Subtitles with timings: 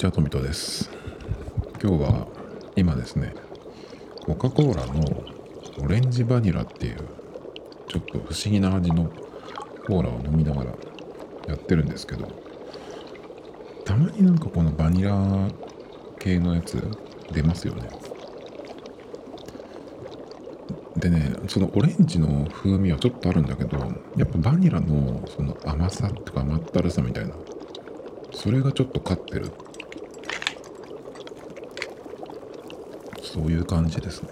[0.00, 0.90] ちは、トミトです。
[1.78, 2.26] 今日は
[2.74, 3.34] 今ですね、
[4.24, 5.04] コカ・コーラの
[5.84, 6.96] オレンジバニラっていう
[7.86, 9.10] ちょっと不思議な味の
[9.86, 10.70] コーラを飲みながら
[11.48, 12.26] やってるんですけど、
[13.84, 15.50] たまになんかこのバニラ
[16.18, 16.82] 系のやつ
[17.32, 17.90] 出ますよね。
[20.96, 23.76] でね、そのオレンジの風味はちょっとあるんだけど、
[24.16, 27.34] やっぱバニラのその甘さっていうか甘ったるさみたいな
[28.32, 29.52] それがちょっと勝ってる
[33.32, 34.30] そういう感じですね。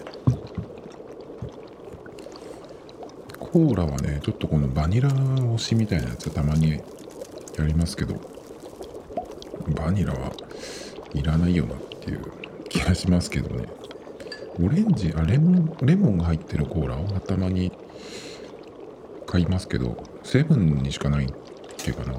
[3.38, 8.16] コーラはねちょっとこのバニラ推しみたいなやつたまにやりますけど
[9.68, 10.32] バニラは
[11.14, 12.32] いらないよなっていう
[12.68, 13.68] 気がしますけどね。
[14.60, 17.70] オレンジあレモンレモンが入ってるコーラをたまに
[19.26, 21.28] 買いますけどセブンにしかないっ
[21.76, 22.18] ていうかな。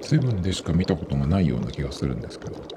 [0.00, 2.71] セブンでしか見たことがないような気がするんですけど。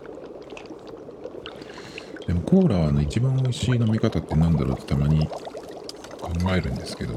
[2.27, 7.13] でもコーラの一番美味しい飲み方って何だろうってたまに考えるんですけど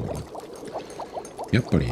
[1.51, 1.87] やっぱり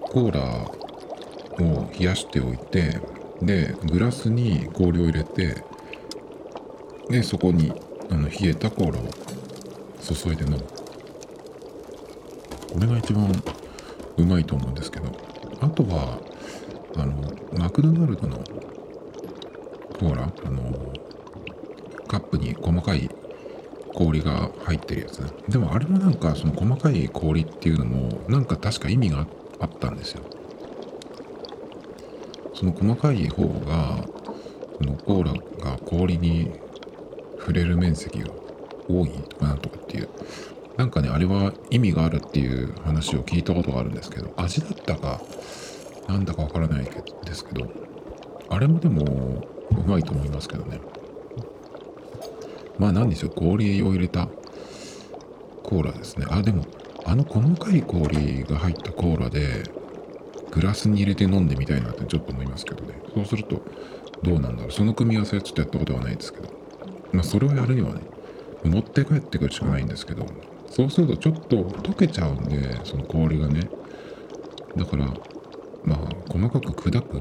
[0.00, 3.00] コーラを冷やしておいて
[3.42, 5.62] でグラスに氷を入れて
[7.10, 7.72] でそこに
[8.10, 9.04] あの冷えたコーラを
[10.00, 10.84] 注いで飲む。
[12.74, 13.30] これが一番
[14.16, 15.06] うまいと思うんですけど
[15.60, 16.18] あとは
[16.96, 18.38] あのマクドナルドの
[19.98, 20.92] コーラあの
[22.06, 23.10] カップに細かい
[23.94, 29.26] 氷が入ってるやつでもあれもなんかその細かい氷っていうのもなんか確か意味が
[29.60, 30.22] あったんですよ。
[32.54, 34.04] その細かい方が
[34.78, 35.32] このコーラ
[35.64, 36.52] が氷に
[37.38, 38.30] 触れる面積が
[38.88, 40.08] 多いとかなんとかっていう。
[40.76, 45.22] なんかねあれは意味があるっていう話を聞いたことがあるんですけど味だったか
[46.08, 47.68] なんだかわからないですけど
[48.48, 50.80] あれもでもうまいと思いますけどね。
[52.78, 54.28] まあ何でしょう氷を入れた
[55.62, 56.26] コーラですね。
[56.28, 56.64] あでも
[57.04, 59.64] あの細かい氷が入ったコーラで
[60.50, 63.00] グラスに入れて飲んでみたいなってちょっと思いますけどね。
[63.14, 63.62] そうすると
[64.22, 64.72] どうなんだろう。
[64.72, 66.48] その組み合わせはちょっとやったことはないですけど。
[67.12, 68.00] まあそれをやるにはね
[68.64, 70.26] 持って帰ってくるしかないんですけど。
[70.68, 73.68] そうするとちょっと溶けちゃうんでその氷がね。
[74.76, 75.06] だから
[75.84, 75.98] まあ
[76.32, 77.20] 細かく砕く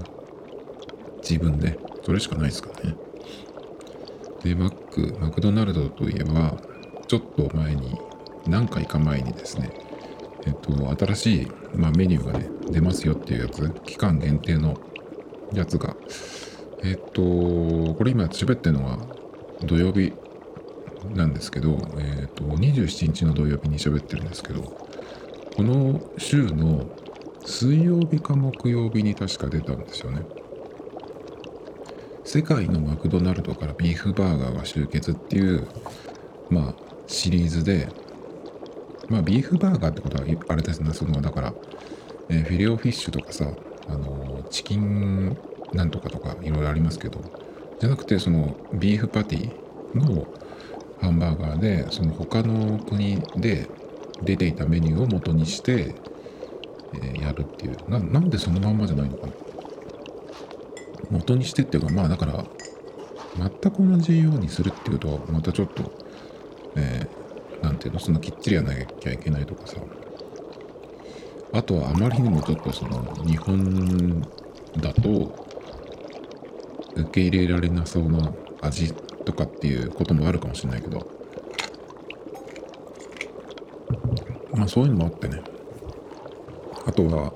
[1.21, 2.95] 自分でそれしかないですからね。
[4.43, 6.57] でマックマクドナルドといえば
[7.07, 7.97] ちょっと前に
[8.45, 9.71] 何回か前にですね
[10.45, 10.73] えっと
[11.05, 14.77] 新しい、まあ、メニューがね出ますよっていうやつ期間限定の
[15.53, 15.95] やつが
[16.83, 18.97] えっとこれ今喋ってるのは
[19.61, 20.13] 土曜日
[21.15, 26.89] なんですけど、えっと27日の土曜日に喋ってるんですけどこの週の
[27.45, 30.21] 水曜日か木曜日に確か出たんですよね。
[32.25, 35.67] 世界のマクドナルドからビーフバーガーが集結っていう、
[36.49, 36.75] まあ、
[37.05, 37.89] シリーズで、
[39.09, 41.53] まあ、ビーフバーガーってことは、あれですね、その、だから、
[42.29, 43.51] えー、フィレオフィッシュとかさ、
[43.89, 45.37] あの、チキン
[45.73, 47.19] なんとかとかいろいろありますけど、
[47.79, 50.25] じゃなくて、その、ビーフパティの
[51.01, 53.67] ハンバーガーで、その他の国で
[54.23, 55.93] 出ていたメニューを元にして、
[57.01, 57.99] えやるっていうな。
[57.99, 59.33] なんでそのまんまじゃないのかな。
[61.13, 62.43] 元にしてっていうか、まあだから、
[63.37, 65.91] 全く同じようにするっていうと、またちょっと、
[66.75, 69.77] えー、なんていうの、そのきっちりやらなきゃいけないとかさ。
[71.55, 74.21] あとはあまりにもちょっとその、日本
[74.77, 75.35] だと、
[76.95, 81.07] 受け入れられなそうな味とかっていうこともあるかもしれないけど、
[84.53, 85.41] まあそういうのもあってね。
[86.85, 87.33] あとは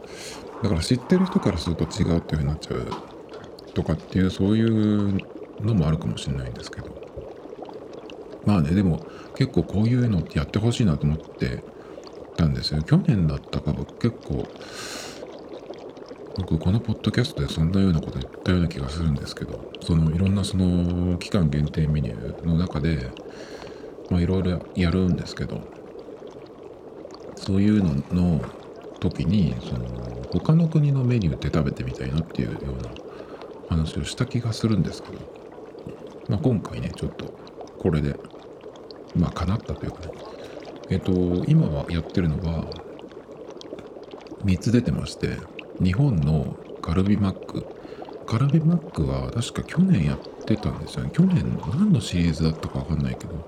[0.61, 3.06] だから知ってる人からすると違うっていう風になっちゃう
[3.77, 5.23] とかっていうそういう
[5.59, 6.95] のもあるかもしれないんですけど。
[8.43, 9.03] まあねでも
[9.35, 11.63] 結構こういうのってやってほしいなと思って
[12.35, 12.83] たんですよ。
[12.83, 14.51] 去年だったか僕結構
[16.35, 19.59] 僕このポッドキャストでそんなようなこと言ったような気がするんですけど。
[19.83, 23.13] そのいろんなその期間限定メニューの中で
[24.09, 25.67] まあいろいろやるんですけど。
[27.35, 28.51] そういうのの
[28.99, 32.97] 時にその他の国のメニューって食べてみたいなっていうような
[33.69, 35.19] 話をした気がするんですけど、
[36.29, 37.25] まあ、今回ねちょっと
[37.79, 38.15] これで
[39.15, 40.11] まあ叶ったというかね。
[40.89, 41.11] えっ、と
[41.47, 42.63] 今はやってるのは
[44.45, 45.37] 3つ出てまして
[45.81, 47.65] 日本のカルビマック。
[48.25, 51.11] カルビマックは確か去年やってたんですよね。
[51.13, 53.47] 去年何のシリーズだったか分かんないけど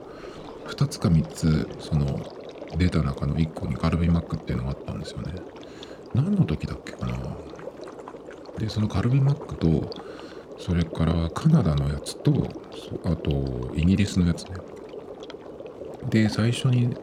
[0.68, 2.20] 2つか3つその
[2.78, 5.34] 出た中の1個にカルビマックっていうのがあったんですよね。
[6.14, 7.18] 何の時だっけかな。
[8.58, 9.90] で、そのカルビマックと
[10.60, 12.32] それからカナダのやつと
[13.06, 14.56] あとイギリスのやつね。
[16.10, 16.96] で最初に、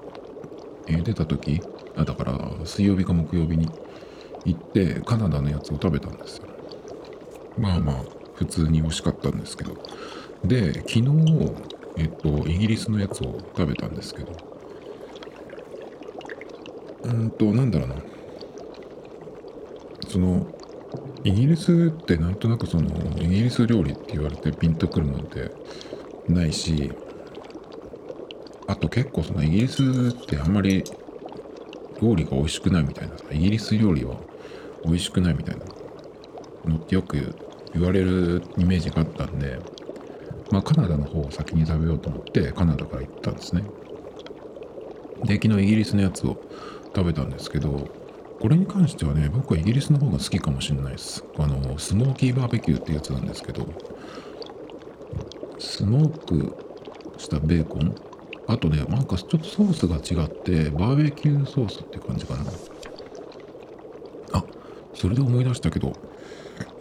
[0.87, 1.61] 出た時
[1.97, 3.69] あだから水曜日か木曜日に
[4.45, 6.45] 行ってカナダのやつを食べたんですよ。
[7.59, 8.05] まあまあ
[8.35, 9.75] 普通に美味しかったんですけど。
[10.45, 11.53] で昨日
[11.97, 14.33] えっとイギリスのやつを食べたんですけど。
[17.05, 17.97] うんとなんだろうな。
[20.09, 20.47] その
[21.25, 22.89] イギリスってなんとなくその
[23.21, 25.51] イギリス料理って言われてピンとくるものって
[26.29, 26.93] ないし
[28.67, 30.85] あと結構そのイギリスってあんまり
[32.01, 34.17] 料理が美味しくないみたいなイギリス料理は
[34.85, 35.65] 美味しくないみたいな
[36.67, 37.35] のってよく
[37.73, 39.59] 言われるイメージがあったんで
[40.51, 43.65] まあカナダの方を先に食べようと思ってカナダから行ったんですね。
[45.25, 46.37] で昨日イギリスのやつを
[46.95, 47.89] 食べたんですけど
[48.41, 51.25] これに関してはね僕はイギリスの方が好きかもしれないです。
[51.39, 53.67] あのスモーキーバーベキューってやつなんですけど
[55.59, 56.57] スモーク
[57.19, 57.95] したベーコン
[58.47, 62.45] あとねなんかちょっとソースが違ってバーベキューソースって感じかな。
[64.33, 64.45] あ
[64.95, 65.93] それで思い出したけど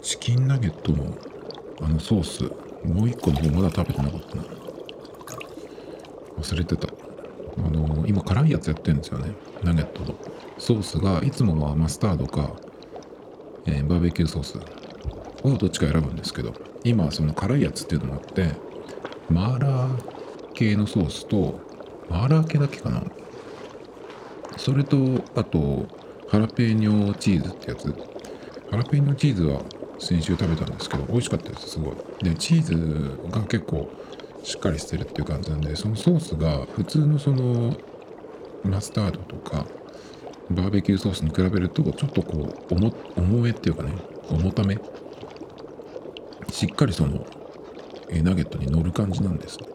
[0.02, 1.16] チキンナゲットの
[1.80, 2.44] あのソース
[2.86, 4.42] もう一個の方まだ食べてなかったな。
[6.38, 7.05] 忘れてた。
[7.58, 9.32] あの今辛いやつやってるんですよね。
[9.62, 10.14] ナゲットの。
[10.58, 12.52] ソースがいつもはマスタードか、
[13.66, 14.58] えーバーベキューソース。
[15.42, 16.54] をどっちか選ぶんですけど。
[16.84, 18.52] 今はその辛いやつっていうのもあって
[19.28, 21.58] マーラー系のソースと
[22.08, 23.02] マーラー系だけかな。
[24.56, 24.96] それと
[25.34, 25.86] あと
[26.28, 27.88] ハラペーニョチーズってやつ。
[28.70, 29.62] ハラペーニョチーズは
[29.98, 31.96] 先週食べたんですけど美味しかったですすごい。
[32.22, 33.90] でチーズが結構
[34.46, 37.76] しっかりしてるっていう感じなんでそのソースが普通のその
[38.62, 39.66] マスタードとか
[40.50, 43.92] バーベキューソースに比べるとちょっとこう重重めっていうかね
[44.30, 44.78] 重ため。
[46.52, 47.26] しっかりその
[48.08, 49.58] えナゲットに乗る感じなんです。
[49.58, 49.66] ね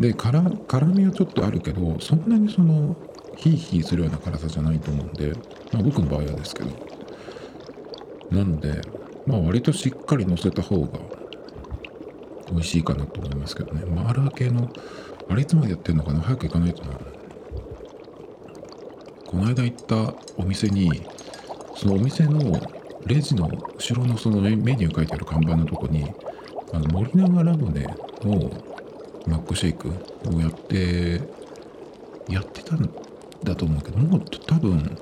[0.00, 2.96] で辛辛みはちょっとあるけどそんなにその
[3.36, 5.34] ヒーヒーするような辛さじゃないと思うんで、
[5.70, 6.70] まあ、僕の場合はですけど。
[8.30, 8.80] なので
[9.26, 10.98] まあ割としっかり乗せた方が
[12.50, 13.84] 美味しいかなと思いますけどね。
[13.84, 14.68] マーラー系の
[15.28, 16.20] あれいつまでやってんのかな？
[16.20, 16.90] 早く行かないとな。
[19.26, 21.06] この間行ったお店に
[21.76, 22.60] そのお店の
[23.06, 26.10] レジの後ろのそのメメニュー書いてある看板のとこに
[26.72, 27.82] あの森永ラムネ
[28.22, 28.50] の
[29.26, 31.20] マックシェイクをやって
[32.28, 32.90] やってたん
[33.44, 34.98] だと思うけどもう多分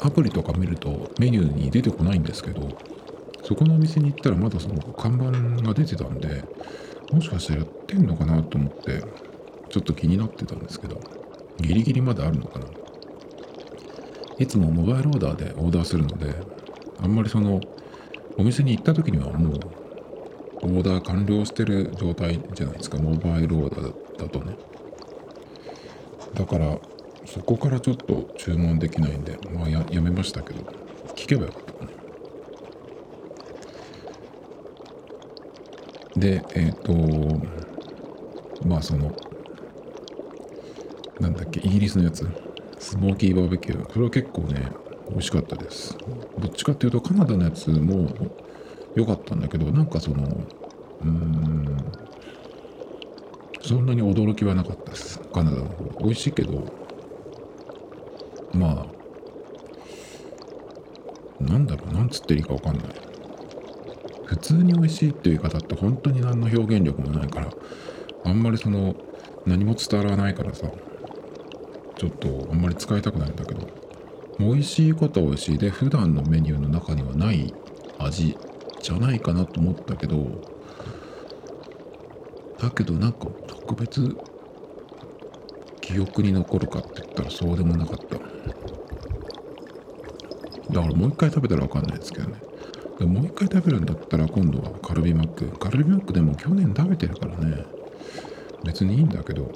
[0.00, 2.68] アプリとか見るとメニューに出てこないんですけど
[3.48, 6.44] そこのお店に行ったらまだその看板が出てたんで
[7.10, 9.02] もしかしたらやってんのかなと思って
[9.70, 11.00] ちょっと気になってたんですけど
[11.56, 12.66] ギリギリまであるのかな。
[14.38, 16.34] いつもモバイルオーダーでオーダーするので
[17.02, 17.58] あんまりその
[18.36, 19.60] お店に行った時にはもう
[20.60, 24.58] オーダー完了してる状態じゃないですかモバイルオーダーだとね。
[26.34, 26.78] だから
[27.24, 30.60] そこからちょっと注文できないんでまあややめましたけど
[31.16, 32.07] 聞けばよかったか
[36.18, 36.92] でえっ、と
[38.66, 39.14] まあその
[41.20, 42.26] なんだっけイギリスのやつ。
[42.78, 43.92] スモーキーバーベキュー。
[43.92, 44.70] それは結構ね
[45.10, 45.96] 美味しかったです。
[46.38, 48.08] どっちかっていうとカナダのやつも
[48.94, 51.76] 良かったんだけどなんかそのうーん
[53.62, 55.18] そんなに驚きはなかったです。
[55.32, 55.84] カナダの方。
[56.04, 56.64] 美味しいけど
[58.54, 58.98] まあ
[61.42, 63.07] なんだろうなんつっていいか分かんない。
[64.28, 67.48] 普通に美味しいっていう言い方って本当に何の表現力もないから
[68.24, 68.94] あんまりその
[69.46, 70.70] 何も伝わらないからさ
[71.96, 73.66] ちょっとあんまり使いたくないんだけど
[74.38, 77.54] 美味しいことは美味しいで普段のメニューの中にはない
[77.98, 78.36] 味
[78.82, 80.26] じゃないかなと思ったけど
[82.58, 84.14] だけどなんか特別
[85.80, 88.18] 記憶に残るかって言ったらそうでもなかった。
[90.70, 92.47] だからもう一回食べたら分かんないですけどね。
[93.04, 95.46] ももう一回食べるんだったら今度はカルビマック。
[95.58, 97.64] カルビマックでも去年食べてるからね。
[98.64, 99.50] 別にいいんだけど。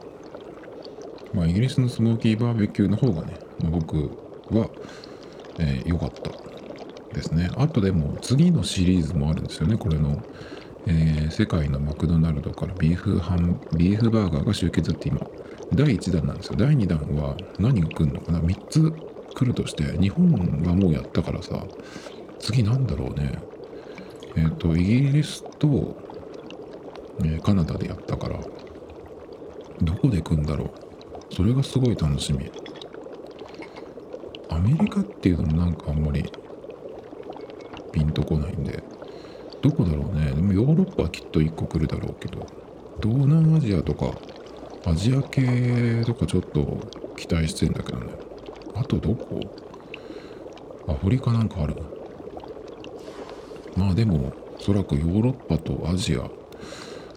[1.34, 3.96] まあイギリスのスモーキーバーベキューの方がね、まあ僕
[4.50, 4.70] は良、
[5.58, 6.30] えーかった
[7.14, 7.50] ですね。
[7.56, 9.76] あとでも次のシリーズもあるんですよね。
[9.76, 10.22] これの、
[10.86, 15.20] えー世界のマクドナルドからビーフハンビーフバーガーが集結って今
[15.72, 16.56] 第1弾なんですよ。
[16.56, 18.92] 第2弾は何が来るのかな？3つ
[19.34, 20.30] 来るとして日本
[20.64, 21.64] はもうやったからさ。
[22.42, 23.32] 次なんだろうね。
[24.36, 25.96] えっ、とイギリスと、
[27.20, 28.40] えーカナダでやったから
[29.82, 31.34] どこで来るんだろう。
[31.34, 32.50] それがすごい楽しみ。
[34.50, 36.30] アメリカっていうのもなんかあんまり
[37.92, 38.82] ピンとこないんで。
[39.62, 40.32] どこだろうね。
[40.32, 42.44] でもヨーロッパはきっと1個来るだろうけど
[43.00, 44.12] 東南アジアとか
[44.84, 46.80] アジア系とかちょっと
[47.16, 48.12] 期待してんだけどね。
[48.74, 49.40] あとどこ？
[50.88, 51.91] アフリカなんかあるの
[53.76, 56.28] まあでもおそらくヨーロッパとアジア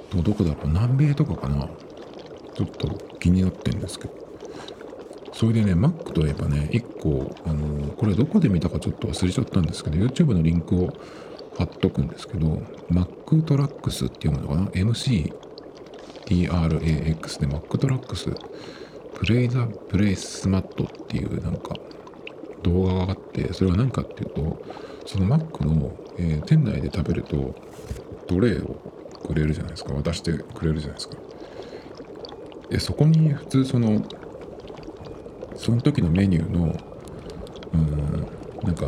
[0.09, 1.67] とどこだろう南米とかかな。
[2.55, 2.87] ちょっと
[3.19, 4.25] 気になってんですけど。
[5.35, 10.93] それでね Mac といえばね1個あのこれどこで見たかちょっと忘れちゃったんですけど YouTube のリンクを
[11.57, 15.33] 貼っとくんですけど Mac トラックスっていうのかな？MCTRAX
[17.41, 18.33] で Mac トラックス
[19.13, 21.75] プレイザプレイスマットっていうなんか
[22.63, 24.63] 動画があってそれは何かっていうと
[25.05, 27.55] その Mac の、えー店内で食べると
[28.27, 28.75] トレイを
[29.25, 29.93] くれるじゃないですか。
[29.93, 31.17] 渡してくれるじゃないですか。
[32.69, 34.01] でそこに普通その
[35.55, 38.27] その時のメニューのうーん
[38.63, 38.87] なんか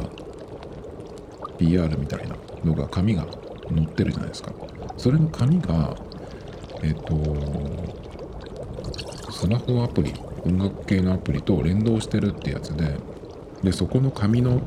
[1.57, 3.25] PR みたいなのが紙が
[3.73, 4.51] 載ってるじゃないですか。
[4.97, 5.95] それの紙が
[6.83, 7.15] えっ、と
[9.31, 10.13] スマホアプリ
[10.45, 12.97] 音楽系のアプリと連動してるってやつで
[13.63, 14.61] でそこの紙の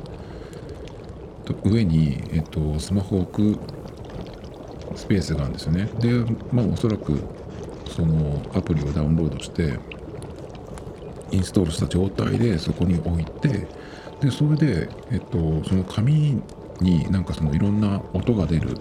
[1.54, 3.58] と上に、えっと、スマホを置く
[4.96, 5.88] スペースがあるんですよね。
[6.00, 6.12] で
[6.52, 7.20] まあおそらく
[7.86, 9.78] そのアプリをダウンロードして
[11.32, 13.66] インストールした状態でそこに置いて
[14.20, 16.42] でそれで、えっと、その紙
[16.80, 18.76] になんかそのいろんな音が出る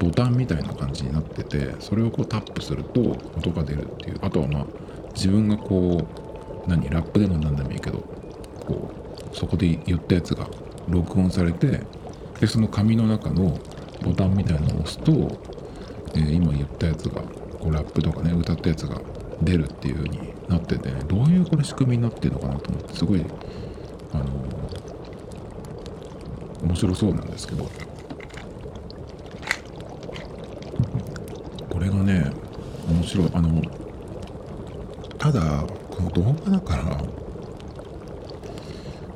[0.00, 3.00] ボタンみたいな感じになっててそれをこうタップすると
[3.36, 4.18] 音が出るっていう。
[4.22, 4.66] あとはまあ
[5.14, 6.06] 自分がこ
[6.66, 7.98] う何ラップでも何でもいいけど
[8.66, 8.90] こ
[9.32, 10.48] うそこで言ったやつが
[10.88, 11.80] 録音されて
[12.40, 13.58] でその紙の中の
[14.02, 15.12] ボタンみたいなのを押すと、
[16.14, 19.00] えー今言ったやつがこうラップとかね歌ったやつが
[19.42, 23.24] 出るっていう風になってて、どういうこれ仕組みになってるのかなと思ってすごい
[24.12, 24.24] あの
[26.62, 27.68] 面白そうなんですけど。
[31.70, 32.30] これがね
[32.88, 33.30] 面白い。
[33.32, 33.60] あの
[35.18, 37.02] ただこの動画だから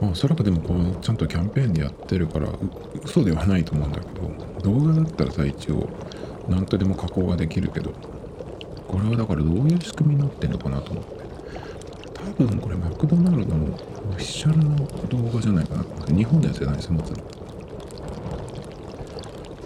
[0.03, 2.49] あ、おそらくでもこうちゃんとキャンペーンでやってるから
[3.05, 4.07] 嘘ではないと思うんだけ
[4.63, 5.89] ど動画だったらさ一応
[6.49, 7.93] 何とでも加工ができるけど
[8.87, 11.19] これはだからどういう仕組みになってんのかなと思って。
[12.39, 14.77] 多分これマクドナルドのオフィシャルの
[15.09, 15.85] 動画じゃないかな。
[16.15, 17.21] 日本のやつじゃないですもちろん。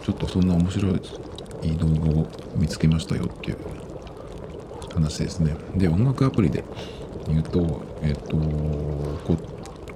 [0.03, 0.93] ちょっとそんな面白い
[1.77, 3.59] 動画を見つけましたよっていう
[4.95, 5.55] 話ですね。
[5.77, 6.65] で音楽アプリで
[7.29, 9.37] 言うとえっ、とこ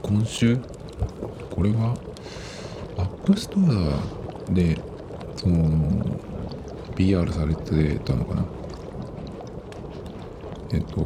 [0.07, 0.57] 今週？
[1.51, 1.97] これは？
[2.97, 4.79] App Store で
[5.35, 6.21] その
[6.95, 8.45] PR されてたのかな？
[10.73, 11.03] えっと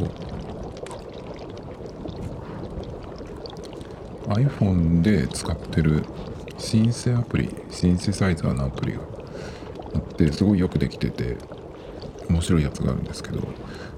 [4.34, 6.04] iPhone で使ってる
[6.58, 9.00] シンセアプリシンセサイザーのアプリが
[9.94, 11.38] あってすごいよくできてて
[12.28, 13.38] 面白いやつがあるんですけど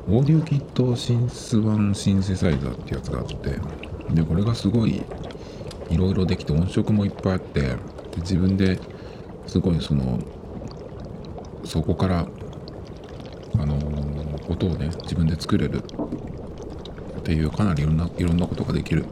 [0.08, 3.58] オーディオキットシンスワンシンセサイザーってやつがあって
[4.14, 5.02] でこれがすごい
[5.90, 7.76] いろいろできて音色もいっぱいあってで
[8.18, 8.78] 自分で
[9.46, 10.18] すごいその
[11.64, 12.26] そこから
[13.58, 13.76] あの
[14.48, 19.04] 音をね自分で作れるっていうかなりいろんないろんなことができる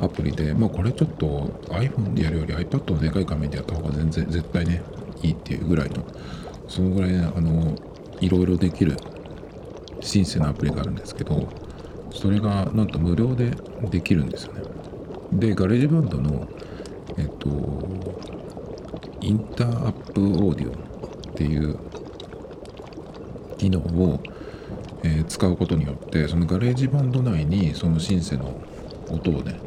[0.00, 1.26] アプリでまあこれちょっと
[1.68, 4.82] iPhone でやるより iPad のでかい画面でやった方が全然絶対ね
[5.22, 6.04] いいっていうぐらいの
[6.68, 7.74] そのぐらいねあの
[8.20, 8.96] いろいろできる
[10.00, 11.48] シンセのアプリがあるんですけど
[12.14, 13.52] それがなんと無料で
[13.90, 14.62] できるんですよね。
[15.32, 16.48] で GarageBand の
[17.18, 17.48] えっと
[19.20, 21.78] Inter-App Audio っていう
[23.58, 24.20] 機能を、
[25.02, 28.60] えー使うことによってその GarageBand 内にそのシンセの
[29.10, 29.58] 音をね、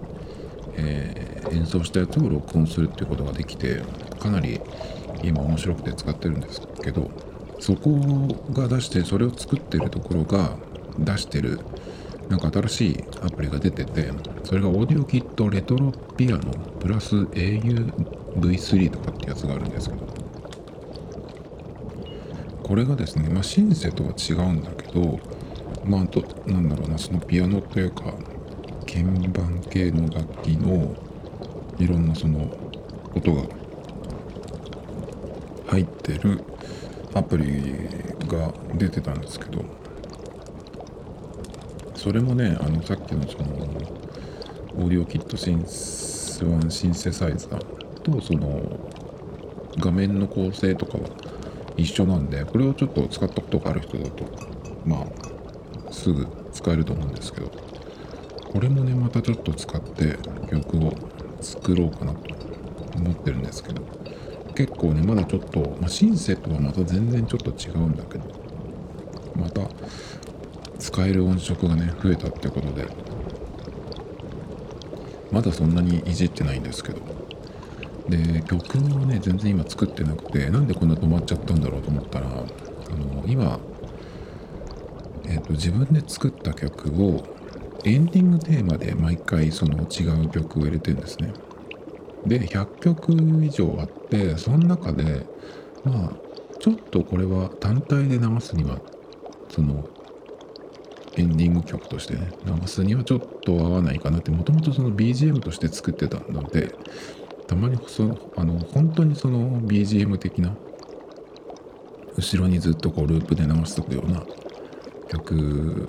[0.78, 3.82] えー演奏したやつを録音するっていうことができて
[4.20, 4.60] かなり
[5.24, 7.10] 今面白くて使ってるんですけど
[7.60, 7.98] そこ
[8.52, 10.58] が出してそれを作ってるところが
[11.00, 11.60] 出してる
[12.30, 14.12] なんか新しいアプリが出てて
[14.44, 20.06] それがオーディオキットレトロピアノプラス auV3 とかってやつがあるんですけど
[22.64, 25.20] これがですね、まあ、シンセとは違うんだけど
[25.86, 28.14] まああとなんだろうなそのピアノというか
[28.86, 30.96] 鍵盤系の楽器の
[31.80, 32.50] いろんなその
[33.16, 33.44] 音が
[35.68, 36.44] 入ってる
[37.14, 37.46] アプリ
[38.28, 39.64] が出てたんですけど
[41.98, 48.62] それもねあのさっきのそのオーディオキットシンスワンシンセサイザーとその
[49.78, 51.10] 画面の構成とかは
[51.76, 54.26] 一緒なんでこれをちょっと使ったことがある人だと
[54.86, 55.08] ま
[55.88, 60.18] あすぐ使えると思うんですけどこれもねまたちょっと使って
[60.52, 60.94] 曲を
[61.42, 62.20] 作ろうかなと
[62.96, 63.82] 思ってるんですけど
[64.54, 68.26] 結構ねまだちょっと、まあ、シンセとはまた全然ちょっと違うんだけど
[69.36, 69.62] また
[70.78, 72.88] 使える音色がね増えたってことで。
[75.32, 77.02] まだそんなにいじってないんですけど。
[78.10, 82.30] で曲をね全然今作ってなくてなんでこんな止まっちゃったんだろうと思ったらあ
[82.96, 83.60] の今、
[85.26, 87.24] えーと、自分で作った曲を
[87.84, 91.34] エンディングテーマで毎回その違う曲を入れてるんですね。
[92.26, 95.26] で100曲以上あってその中で
[95.84, 96.12] まあ
[96.60, 98.80] ちょっとこれは単体で流すには
[99.50, 99.88] その
[101.18, 102.32] エンディング曲としてね。
[102.46, 104.32] 流すにはちょっと合わないかなって。
[104.32, 106.74] もともとその BGM として作ってたので
[107.48, 110.56] たまにそのあの本当にその BGM 的な
[112.16, 114.24] 後ろにずっとこうループで流しておくような
[115.10, 115.88] 曲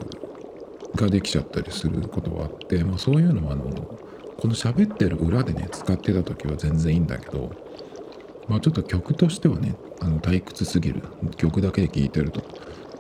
[0.95, 7.51] ができちゃったりすることはあって、まあ、そういうのはあのこの喋ってる裏でね使ってた時は全然いいんだけど
[8.47, 11.03] まあちょっと曲としてはねあの退屈すぎる。
[11.37, 12.43] 曲だけで聴いてると。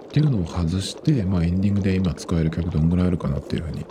[0.08, 3.84] っていうのを外して、まあ、エンディングで今使える曲どんぐらいあるかなっていうふうに、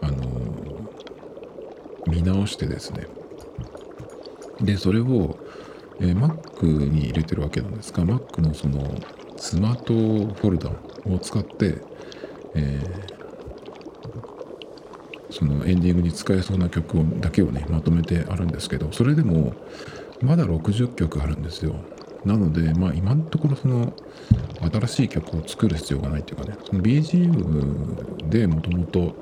[0.00, 3.08] あのー、見直してですね。
[4.60, 5.36] でそれを、
[6.00, 8.94] えー、Mac に入れてるわけなんですが Mac のその
[9.36, 9.94] スマート
[10.34, 10.70] フォルダ
[11.06, 11.82] を使って、
[12.54, 19.54] えー、そのエンディングに使えそうな曲だけをねまとめてあるんですけどそれでも
[20.20, 21.74] まだ60曲あるんですよ。
[22.24, 23.92] なのでまあ今のところその
[24.60, 29.14] 新しい曲を作る必要がないっていうかね BGM でもともと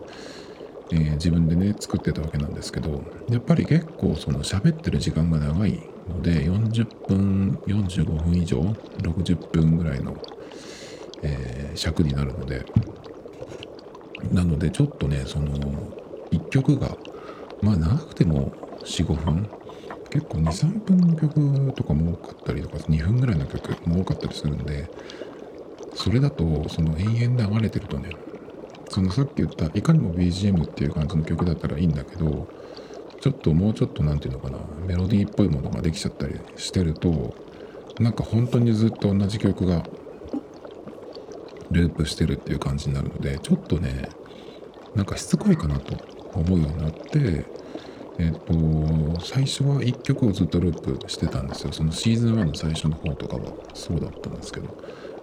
[0.91, 10.17] 自分でね作ってたわけなんですけどやっぱり結構その喋ってる時間が長いので40分45分以上60分ぐらいの、
[11.23, 12.65] えー、尺になるので
[14.33, 15.49] なのでちょっとねその
[16.31, 16.97] 1曲が
[17.63, 18.53] まあ長くても
[18.85, 19.49] 45分
[20.17, 24.89] 結構23分の曲とかも多かったりとか2分ぐらいの曲も多かったりするんで
[25.95, 28.09] それだとその延々流れてるとね
[28.89, 32.49] そのさっき言ったいかにも BGM っていう感じの曲だったらいいんだけど
[33.21, 37.35] ちょっともうちょっと何て言うのかなメロディーっぽいものができちゃったりしてると
[38.01, 39.85] なんか本当にずっと同じ曲が
[41.71, 44.09] ループしてるっていう感じになるのでちょっとね
[44.95, 45.95] なんかしつこいかなと
[46.33, 47.45] 思うようになって
[48.19, 51.73] えっ、と最初は1曲をずっとループしてたんですよ。
[51.73, 53.53] そのシーズン1の最初の方とかは。
[53.75, 54.69] そうだったんですけど。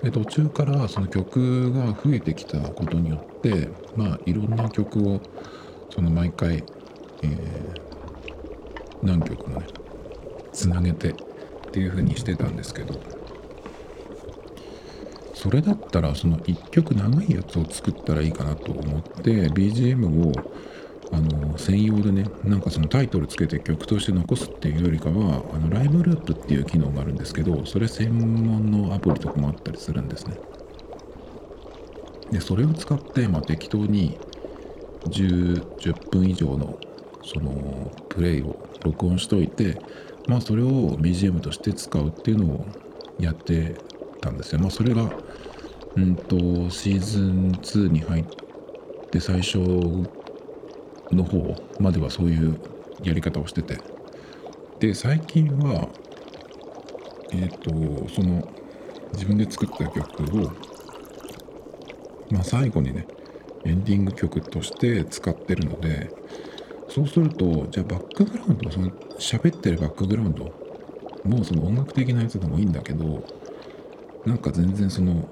[0.04, 5.22] で途中からその曲が増えてきたことによってまあいろんな曲を
[5.90, 6.64] その毎回、
[7.22, 7.80] えー、
[9.02, 9.68] 何曲もね
[10.52, 11.16] つなげてっ
[11.72, 13.00] ていう風にしてたんですけど。
[15.34, 20.32] それだったらその1曲長いやつを作ったらいいかなと思って BGM を
[21.14, 30.38] あの専用でねなんかそのタイトルつけて曲として残すっていうよりかはあのライブループっていう機能があるんですけどそれ専門のアプリとかもあったりするんですね。
[32.32, 34.18] でそれを使って、まあ、適当に
[35.06, 36.80] 10, 10分以上の
[37.24, 39.80] そのプレイを録音しといて
[40.28, 42.66] まあそれを BGM として使うっていうのを
[43.20, 43.76] やって
[44.20, 44.60] たんですよ。
[44.60, 45.12] まあそれが
[45.96, 46.38] うんと
[46.72, 48.26] シーズン2に入っ
[49.12, 49.60] て最初
[51.16, 52.60] の方まではそういう
[53.04, 53.78] やり方をしてて。
[54.80, 55.88] で最近は
[57.32, 58.48] えっ、ー、とその
[59.14, 60.52] 自分で作った曲を
[62.30, 63.08] まあ最後にね
[63.66, 66.12] エンディング曲として使ってるので
[66.90, 70.52] そうするとじゃあバックグラウンドその喋ってるバックグラウンド
[71.24, 73.24] もうその音楽的なやつでもいいんだけど
[74.26, 75.30] なんか全然その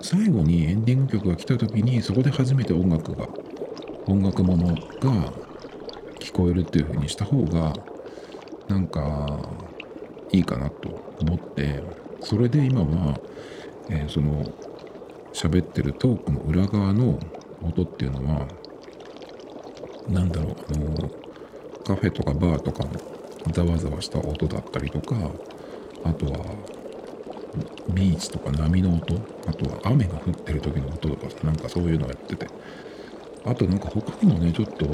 [0.00, 3.28] 最後にエンディング曲が来た時にそこで初めて音楽が
[4.06, 5.32] 音楽ものが
[6.18, 7.72] 聞こえるっていう風にした方が
[8.68, 9.38] なんか
[10.32, 10.88] いいかなと
[11.20, 11.82] 思って
[12.20, 13.18] それで今は、
[13.90, 14.44] えー、その
[15.32, 17.18] 喋ってるトークの裏側の
[17.62, 18.46] 音っていうのは
[20.08, 21.10] 何だろうあの
[21.84, 25.16] カフェとかバーとかのざわざわした音だったりとか
[26.04, 26.38] あとは
[27.90, 29.14] ビーチとか波の音
[29.46, 32.46] あとは雨が降ってる時の音とかなんかそういうのをやってて
[33.44, 34.84] あとなんか他にもねちょっと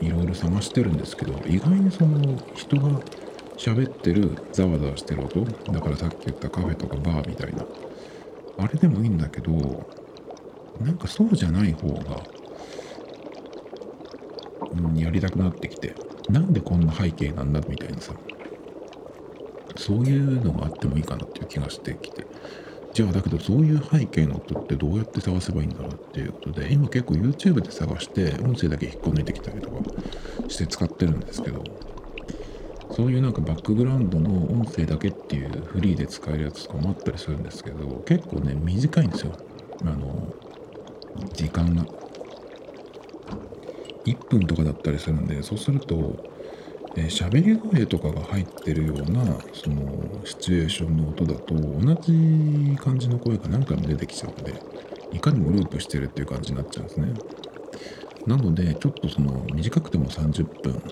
[0.00, 3.00] いろいろ探してるんですけど意外にその人が
[3.56, 7.64] 喋ってるざわざわしてる音だからさっき言ったカフェとかバーみたいな。
[8.58, 9.52] あれでもいいんだけど
[10.80, 12.22] なんかそうじゃない方が、
[14.72, 15.94] うん、やりたくなってきて
[16.30, 18.14] なんでこんな背景なんだみたいなさ
[19.76, 22.26] そういうのがあってもいいかなっていう気がしてきて。
[22.96, 29.76] じゃあだけどそういう背景の音ってどうやって探せばいいんだろうっていうことで今結構 YouTube で探して音声だけ引っこ抜いてきたりとか
[30.48, 31.62] して使ってるんですけど
[32.92, 39.32] そういうなんかバックグラウンドの音声だけっていうフリーで使えるやつとかもあったりするんですけど結構ね短いんですよ。
[39.82, 40.32] あの
[41.34, 41.84] 時間が。
[44.06, 46.35] 1分とかだったりするんでそうすると
[47.02, 54.54] 喋、り声とかが入ってるようなそのシチュエーションの音だと同じ感じの声が何回も出てきちゃうんで
[55.12, 57.12] いかにもループしてるっていう感じになっちゃうんですね。
[58.26, 60.82] なのでちょっとその短くても30分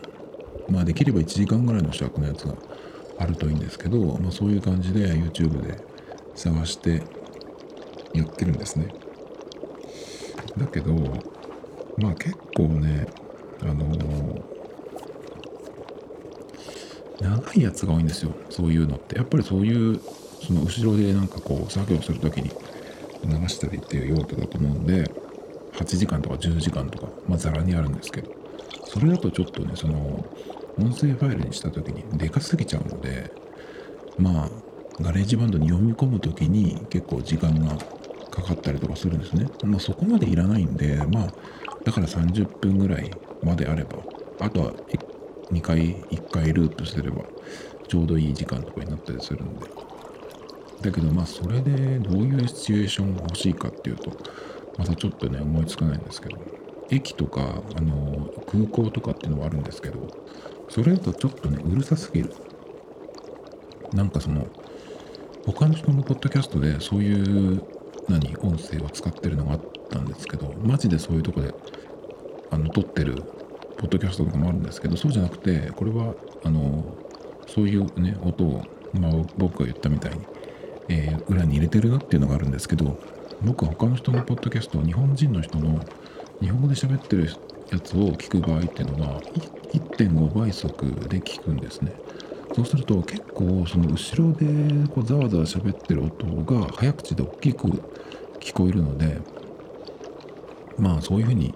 [0.68, 2.54] まあできれば1時間ぐらいの尺のやつが
[3.18, 5.78] あるといいんですけど、まあ、そういう感じで YouTube で
[6.34, 7.02] 探して
[8.12, 8.88] やってるんですね。
[10.56, 10.94] だけど
[11.98, 13.06] まあ結構ね
[13.62, 14.53] あのー、
[17.20, 20.00] 長いやつが多いんですよそういうのってやっぱりそういう
[20.46, 22.50] その後ろでなんかこう作業する時に
[23.24, 25.10] 流したりっていう用途だと思うんで
[25.72, 28.30] 8時間とか10時間とかまあざらにあるんですけど
[28.86, 30.24] それだとちょっとねその
[30.78, 33.32] 音声ファイルにした時にでかすぎちゃうので
[34.18, 34.50] まあ
[35.00, 37.76] GarageBand に読み込む時に結構時間が
[38.30, 39.48] かかったりとかするんですね。
[39.64, 41.34] まあそこまでいらないんでまあ
[41.84, 43.10] だから30分ぐらい
[43.42, 43.98] まであれば
[44.40, 44.72] あとは
[45.50, 47.22] 2回1回ループすれば
[47.86, 49.66] ちょうどいい時間とかになったりするんで。
[50.82, 54.10] だけどまあそれでどういうシチュエーションが欲しいかっていうと
[54.76, 56.36] またちょっとね思いつかないんですけど。
[56.90, 60.06] 駅とかあの空港とかっていうのはあるんですけど
[60.68, 62.32] それだとちょっとねうるさすぎる。
[63.92, 64.46] なんかその
[65.46, 67.12] 他の人のポッドキャストでそうい
[67.54, 67.62] う
[68.08, 71.54] 何音声を使ってるのがあったんですけどマジでそういうとこで
[72.50, 73.22] あの撮ってる
[73.76, 76.84] ポッドキャストとかもあるんですけどそうじゃなくてこれはあの
[77.46, 80.18] そういうね音を、まあ、僕が言ったみたいに、
[80.88, 82.98] えー、裏に入れてるなっていうのがあるんですけど
[83.42, 85.80] 僕は他の人のポッドキャスト日本人の人の
[86.40, 87.28] 日本語で喋ってる
[87.70, 89.20] やつを聞く場合っていうのは
[89.72, 91.92] 1.5倍速で聞くんですね。
[92.54, 94.46] そうすると結構その後ろで
[94.94, 97.68] こうざわざわ喋ってる音が早口で大きく
[98.38, 99.18] 聞こえるので
[100.78, 101.52] まあそういうふうに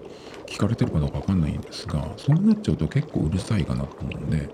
[0.49, 4.49] 聞かれてるかどうかわかんないんですがそうなっちゃうと結構うるさいかなと思うんで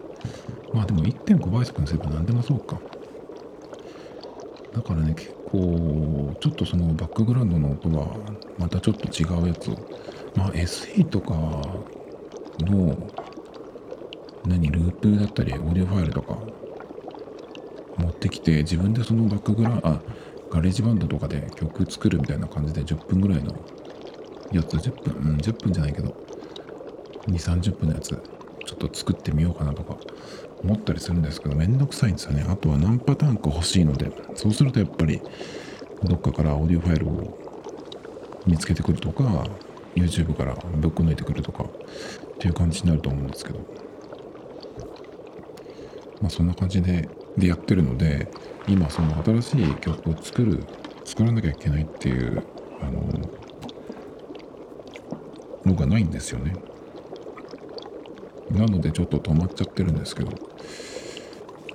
[0.74, 2.80] まあでも1.5倍速にすれば何でもそうか。
[4.74, 8.18] だからね結構ちょっとそのバックグラウンドの音は
[8.58, 9.78] またちょっと違うやつを。
[10.36, 11.34] まあ SE とか
[12.60, 13.10] の
[14.46, 16.38] 何ループだったりオーディオファイルとか
[17.98, 20.02] 持ってきて自分でそのバックグラウンドあ
[20.50, 23.56] GarageBand とかで曲作るみたいな感じで10分ぐらいの
[24.58, 26.16] やつ10分うん10分じゃないけど
[27.28, 29.98] 2 3 0分のやつちょっと作ってみようかなとか
[30.64, 32.44] 思ったりするんですけどめんどくさいんですよね。
[32.48, 35.22] あとは何パターンか欲しいのでそうするとやっぱり
[36.04, 37.38] どっかからオーディオファイルを
[38.48, 39.46] 見つけてくるとか
[39.96, 41.68] YouTube からぶっこ抜いてくるとかっ
[42.40, 43.60] ていう感じになると思うんですけど。
[46.22, 48.32] まあそんな感じででやってるので
[48.68, 50.64] 今その新しい曲を作る
[51.04, 52.44] 作らなきゃいけないっていう
[52.82, 53.02] あの
[55.66, 56.56] のがないんですよね。
[58.52, 60.32] なのでちょっと止まっちゃってるんですけど。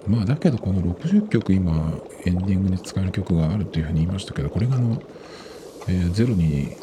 [0.07, 1.92] まあだけどこの60曲今
[2.24, 5.00] エンディングに使える曲があるっていうふうに言いましたけどこれがあの、
[5.88, 6.76] えー、0に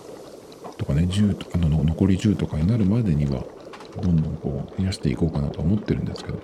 [0.78, 3.44] とかね10とかの残り10とかになるまでには
[4.02, 6.40] どんどんこう増やしていこうかなと思ってるんですけど。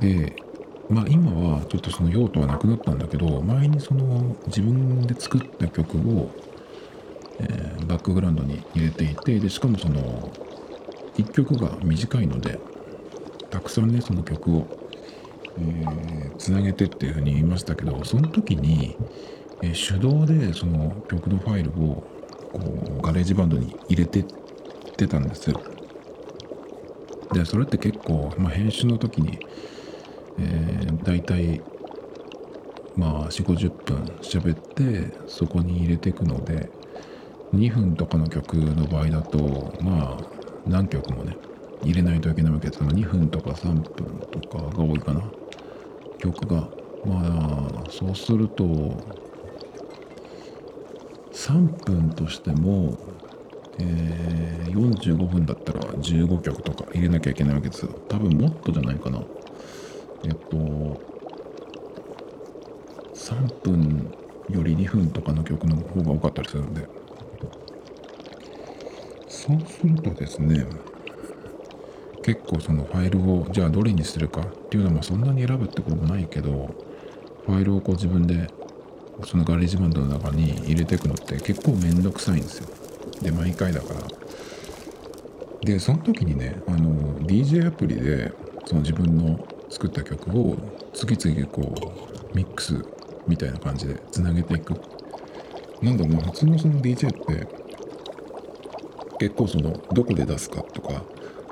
[0.00, 0.36] で
[0.88, 6.30] まあ今はちょっとその用途はなくなったんだけど前にその自分で作った曲を、
[7.40, 10.32] えー、バックグラウンドに入れていてでしかもその
[11.16, 12.58] 1曲が短いので
[13.50, 14.66] たくさんねその曲を
[16.38, 18.96] つな、えー、げてっていうふうに言いましたけどその時に、
[19.62, 22.04] えー、手動でその曲のファイルを
[22.52, 22.60] こ
[22.98, 24.24] うガレージバンドに入れてっ
[24.96, 25.50] てたんです。
[25.50, 25.60] よ
[27.32, 29.38] でそれって結構、まあ、編集の時に
[30.40, 31.60] えー、大体
[32.96, 36.70] まあ4 5 0分喋ってそこに入れていくので
[37.58, 40.24] 2分とかの曲の場合だとまあ
[40.66, 41.36] 何曲もね
[41.82, 45.22] 入れないといけないわけです2分とか3分とかが多いかな。
[46.18, 46.68] 曲が
[47.04, 47.22] ま
[47.84, 48.64] あそうすると
[51.32, 52.98] 3分としても、
[53.78, 57.92] えー、45分だったら15曲とか入れなきゃいけないわけですよ。
[58.08, 59.22] 多分もっとじゃないかな。
[60.24, 60.56] えっと
[63.14, 64.12] 3分
[64.50, 66.88] より2分とかの曲の方が多かったりするんで。
[69.48, 70.66] そうするとですね
[72.22, 76.68] 結構そのファイルをじゃあどれにするかっていうのもそんなに選ぶってこともないけど
[77.46, 78.46] ファイルをこう自分で
[79.24, 82.68] そのガレージバンドの中に入れていくのって結構めんどくさいんですよ。
[83.22, 84.00] で毎回だから。
[85.62, 88.32] でその時にねあの DJ アプリで
[88.66, 89.38] その自分の
[89.70, 90.56] 作った曲を
[90.92, 91.74] 次々こ
[92.32, 92.84] うミックス
[93.26, 94.74] みたいな感じでつなげていく。
[95.80, 97.57] なんだろうな普通のその DJ って
[99.18, 101.02] 結構そのどこで出すかとか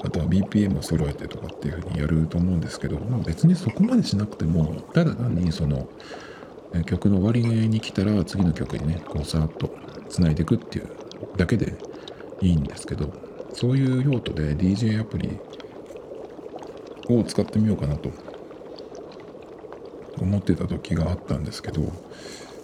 [0.05, 5.89] あとは BPM を揃えてとかっていうふうにやると思うんですけど、まあ、別にそこまでしなくてもただ単にその
[6.85, 9.75] 曲の終わりに来たら次の曲にねこうさーっと
[10.09, 10.91] つないでいくっていう
[11.37, 11.75] だけで
[12.41, 13.13] いいんですけど
[13.53, 15.39] そういう用途で DJ アプリ
[17.09, 18.11] を使ってみようかなと
[20.21, 21.83] 思ってた時があったんですけど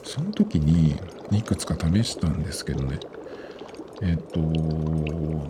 [0.05, 0.97] その時に
[1.31, 2.99] いくつか試したんですけどね。
[4.03, 4.41] えっと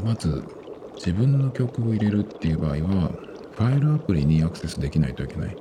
[0.04, 0.44] まず
[0.94, 3.10] 自分の曲を入れるっていう場合は
[3.56, 5.56] ファイルアプリにアクセスできないといけない。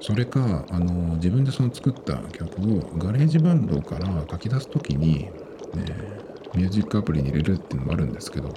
[0.00, 5.30] それかあの自分でその作った曲をガレージバンドから書き出す時に、
[5.76, 6.22] え、
[6.56, 8.52] ミュージックアプリに入れるっていうのもあるんですけど、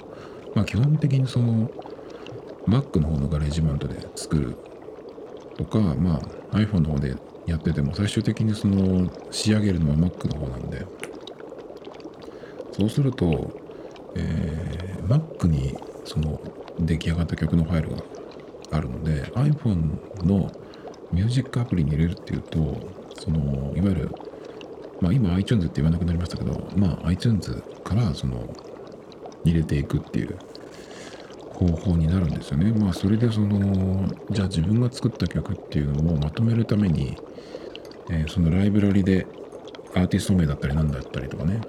[0.56, 1.70] まあ、基本的にその
[2.66, 4.56] Mac の方のガレージバンドで作る
[5.56, 7.14] とか、まあ、iPhone の方で
[7.46, 10.84] やってても最終的にその仕上げるのは Mac の方なんで
[12.76, 13.50] そうすると、
[14.16, 16.38] えー、Mac にその
[16.78, 17.96] 出来上がった曲のファイルが
[18.72, 20.52] あるので iPhone の
[21.10, 22.58] ミュージックアプリに入れるっていうと
[23.18, 24.10] そのいわゆる
[25.00, 28.46] まあ今 iTunes って言わなくなりましたけどまあ iTunes からその
[29.44, 30.36] 入れていくっていう
[31.54, 32.72] 方法になるんですよね。
[32.72, 37.16] まあそれでそのじゃあ自分が作った曲っていうのをまとめるために、
[38.10, 39.26] えー、そのライブラリで
[39.94, 41.60] アーティスト名だったり何だったりとかね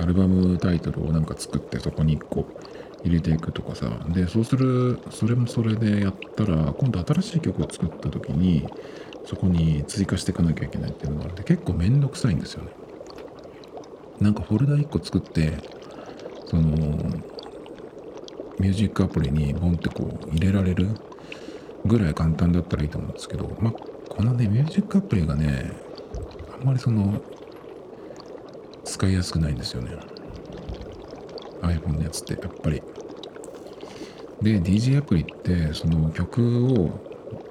[0.00, 2.46] アルバムタイトルをなんか作ってそこに1個
[3.04, 3.88] 入れていくとかさ。
[4.08, 8.66] でそうするそれもそれでやったら今度新しい曲を作った時に
[9.24, 12.70] そこに追加していかなきゃいけないっていうのがあって結構めんどくさいんですよね。
[14.20, 15.52] なんかフォルダ1個作って
[16.46, 16.62] その
[18.58, 20.88] ミュージックアプリにボンってこう入れられる
[21.84, 23.72] ぐらい簡単だったらいいと思うんですけどまあ
[24.08, 25.72] このねミュージックアプリがね
[26.58, 27.20] あんまりその
[28.86, 29.90] 使いやすくないんですよね。
[31.62, 32.82] iPhone のやつってやっぱり。
[34.42, 37.00] で DJ アプリってその曲を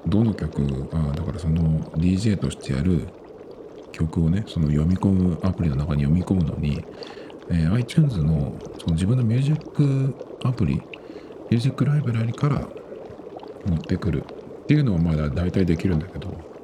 [0.06, 3.08] どの曲あだからその DJ としてやる
[3.92, 6.84] 曲をねその読み込むアプリの中に読み込むのに、
[7.50, 12.68] えー、iTunes のその自分のミュージックアプリミュージックライブラリから
[13.66, 16.55] 持ってくるっていうのはまだ大体できるんだけど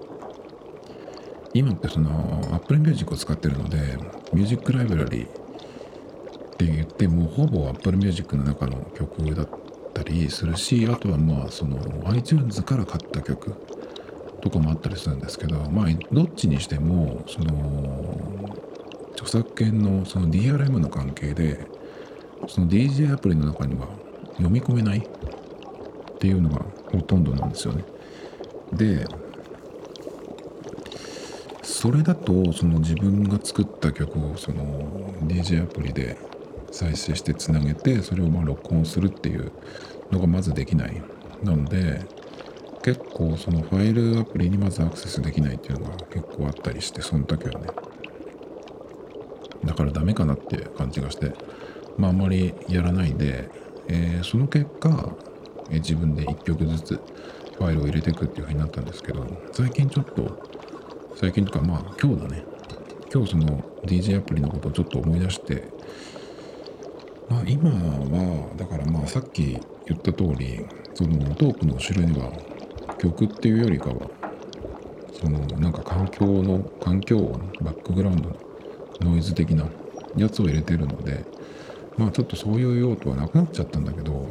[1.54, 3.98] 今ってその Apple Music を使ってるので
[4.32, 5.26] ミュージックライブラリっ
[6.56, 9.48] て言ってもほぼ Apple Music の中の曲だっ
[9.92, 11.78] たりするしあとはまあその
[12.10, 13.54] iTunes から買った曲
[14.40, 18.52] とかもあったりするんですけどまあどっちにしてもその
[19.12, 21.66] 著作権のその DRM の関係で
[22.48, 23.88] その DJ アプリの中には
[24.32, 27.84] 読み込めないっていうのがほとんどなんですよね。
[28.72, 29.06] で
[31.82, 34.62] それだとその自分が作った曲をその
[35.22, 36.16] DJ アプリで
[36.70, 39.50] 再生してつなげてそれをま録音するっていう
[40.12, 41.02] のがまずできない。
[41.42, 42.06] なので
[42.84, 47.66] 結構そのファイルアプリにまずアクセスできないっていうのが結構あったりしてその時はね。
[49.64, 51.32] だからダメかなって感じがして。
[51.98, 53.50] まああんまりやらないで、
[53.88, 55.16] えー、その結果、
[55.70, 57.00] えー、自分で1曲ずつ
[57.58, 60.62] ファイルを入れていくっていう風になったんですけど最近ちょっと
[61.22, 62.44] 最近とかまあ今日だね。
[63.14, 63.46] 今日その
[63.84, 65.68] DJ アプリのことをちょっと思い出して。
[67.30, 69.56] まあ、今はだからまあさっき
[69.86, 72.32] 言った通りそのトークの後ろには
[72.98, 74.10] 曲っていうよりかは
[75.12, 78.36] そのなんか環境の環境音バックグラウンド
[79.00, 79.64] ノイズ的な
[80.16, 81.24] やつを入れてるので
[81.96, 84.28] まあちょっとそういう用途はなくなっちゃったんだけど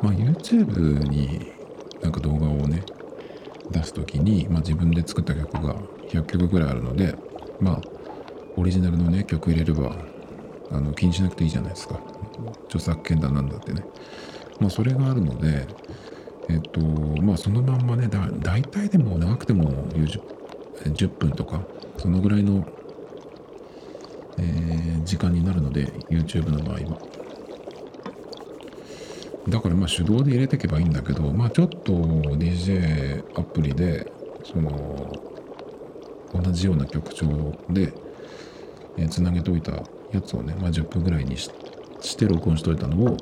[0.00, 1.52] まあ YouTube に
[2.00, 2.82] なんか動画をね
[3.70, 5.74] 出す時に、まあ、自分で作った曲が
[6.08, 7.14] 100曲ぐらいあるので
[7.60, 7.80] まあ
[8.56, 9.96] オリジナルのね曲入れれば
[10.70, 12.00] あの気にしなくていいじゃないですか。
[12.66, 13.84] 著作権だなんだってね。
[14.60, 15.66] まあそれがあるので
[16.48, 16.80] えっと
[17.22, 20.20] まあそのまんまねだ大体でも長くても 10,
[20.84, 21.60] 10分とか
[21.98, 22.66] そのぐらいの、
[24.38, 27.11] えー、時間になるので YouTube の場合は。
[29.48, 34.12] だからまあ手動で入れていけばいいんだけどまあちょっと DJ アプリで
[34.44, 35.12] その
[36.34, 37.26] 同じような曲調
[37.68, 37.92] で
[38.96, 39.72] えつなげておいた
[40.12, 43.16] やつをね、まあ、10分ぐらいにして録音しといたのを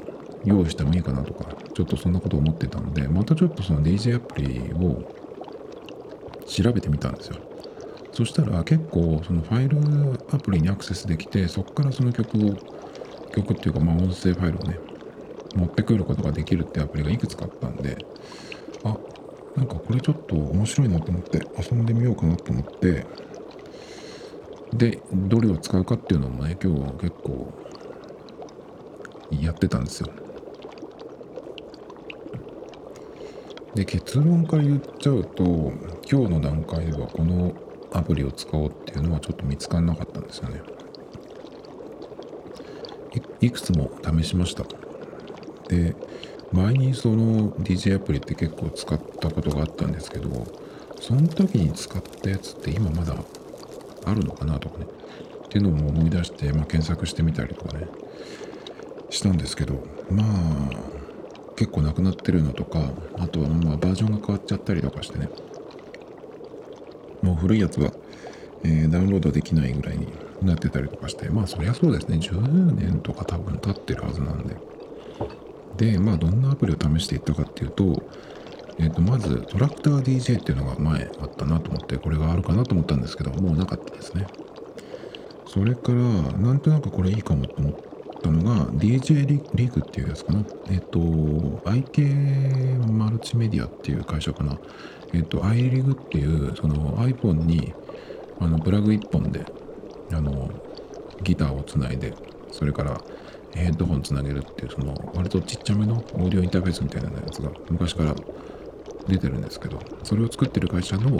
[0.45, 5.03] 用意してもいいかなとかちょっとそんなこと思ってたのでまたちょっとその DJ アプリを
[6.47, 7.37] 調べてみたんですよ。
[8.13, 9.79] そしたら結構そのファイル
[10.33, 12.55] アプリにアクセスできてそこからその曲を
[13.31, 14.79] 曲っていうか、まあ、音声ファイルをね
[15.55, 17.99] 持ってくることができるってアプリがいくつかあったんで
[18.85, 18.97] あ
[19.57, 23.07] なんかこれちょっと面白いなと思って遊んでみようかなと思って
[24.73, 27.53] でどれを使うかっていうのもね今日は結構
[29.31, 30.09] やってたんですよ。
[33.75, 35.45] で結論から言っちゃうと
[36.11, 37.55] 今日の段階ではこの
[37.93, 40.61] アプリを使おうっていうのはちょっと見つからなかったんですよね。
[43.41, 44.65] いくつも試しました。
[45.71, 45.95] で
[46.53, 50.47] 前にその DJ アプリって結構使ったことがあったんですけど
[51.01, 53.15] その時に使ったやつって今まだ
[54.05, 54.87] あるのかなとかね
[55.45, 57.87] っていうのも思い出して、まあ、検索してみたりとかね
[59.11, 59.75] したんですけど
[60.11, 60.71] まあ
[61.57, 65.29] 結構なくなってるのとかあとはまあバージョンが変わっちゃったりとかしてね
[67.23, 67.93] もう古いやつは、
[68.65, 70.09] えー、ダウンロードできないぐらいに
[70.43, 74.57] なってたりとかしてまあそりゃそうですね10年とか多分経ってるはずなんで。
[75.81, 78.03] でまあどんなアプリを試していったかっていうと
[78.79, 84.27] えー、とまずトラクター DJ っていうのが前あったなと思ってこれがあるかなと思ったんですけどもうなかったですね。
[85.47, 87.75] それからなんとなくこれいいかもと思っ
[88.23, 90.45] たのが DJ リーグっていうやつかな。
[90.71, 94.59] えっ、と IK マルチメディアっていう会社かな。
[95.13, 97.75] えっ、ー、と iRig っていうその iPhone に
[98.41, 99.45] あのプラグ1本で
[100.13, 100.51] あの
[101.23, 102.15] ギターをつないで
[102.51, 102.99] それから
[103.55, 108.15] ヘッドホンつなげるっていうその割とちっちゃめのオーディオインターフェースみたいなやつが昔から
[109.09, 111.19] 出てるんですけどそれを作ってる会社の、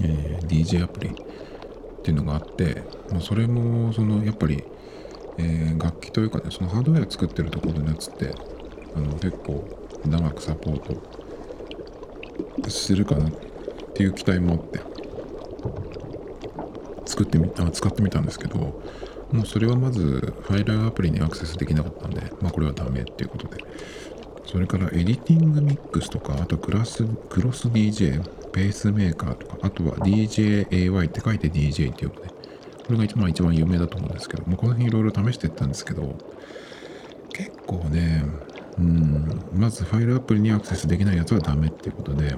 [0.00, 1.12] えー、DJ アプリっ
[2.02, 4.64] ていうのがあってもうそれもそのやっぱり、
[5.38, 8.34] えー、楽器というかねそのハードウェア作ってるところのやつって
[8.94, 9.64] あの結構
[10.06, 10.78] 長くサポー
[12.62, 13.32] トするかなっ
[13.94, 14.80] ていう期待もあって
[17.06, 18.80] 作ってみあ使ってみたんですけど
[19.32, 20.00] もうそれはまず
[20.42, 23.58] ファイルアプリにアクセスできなかったんでまあこれはダメっていうことで
[24.48, 32.28] それからエディティングミックスとか、あとクラスクロス DJ、ペースメーカーとか、あとは DJAY って書いて DJ って呼ぶね。
[32.86, 36.16] これが一番一番有名だと思うんですけど、もうこの辺いろいろ試していったんですけど、
[37.34, 38.24] 結構ね、
[38.78, 42.34] うん、まずファイルアプリにアクセスできないやつはダメっていうことで、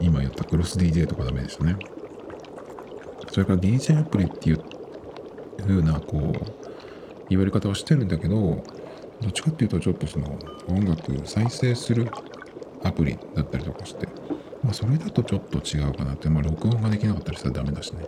[0.00, 1.76] 今やったクロス DJ とかダメでしたね。
[3.30, 4.77] それから DJ アプリって言って
[5.62, 6.68] いう風な、こう、
[7.28, 8.62] 言われ方をしてるんだけど、
[9.20, 12.08] どっちかっていうとちょっとその音楽再生する
[12.84, 14.06] アプリだったりとかして、
[14.62, 18.06] まあ、それだとちょっと違うかなって、まあ、録音ができなかったりしたらダメだしね。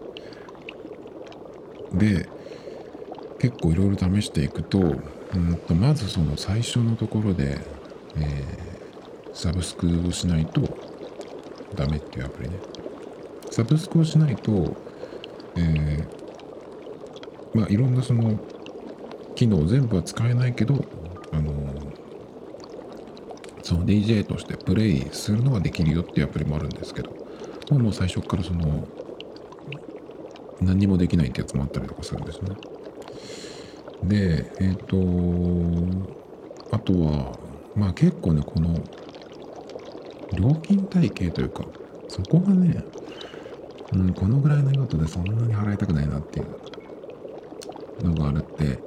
[1.94, 2.28] で、
[3.40, 7.58] 結構いろいろ試していくと、うんとまずその最初のところで、
[8.16, 10.60] えー、サブスクをしないと
[11.74, 12.56] ダメっていうアプリね。
[13.50, 14.76] サブスクをしないと、
[15.56, 16.19] えー、
[17.54, 18.38] まあいろんなその
[19.34, 20.84] 機能全部は使えないけど
[21.32, 21.52] あの
[23.62, 27.10] その DJ としてプレイするのができるよっていうアプリもあるんですけど
[27.70, 28.86] もう最初からその
[30.60, 32.50] 何もできないってやつもあったりとかするんですね。
[34.02, 37.38] でえっ、ー、とあとは
[37.74, 38.74] まあ結構ねこの
[40.34, 41.64] 料金体系というか
[42.08, 42.84] そこがね、
[43.92, 46.60] うん、このぐらいの用途でそんなに払いたくないなっていう
[48.04, 48.78] のがあるって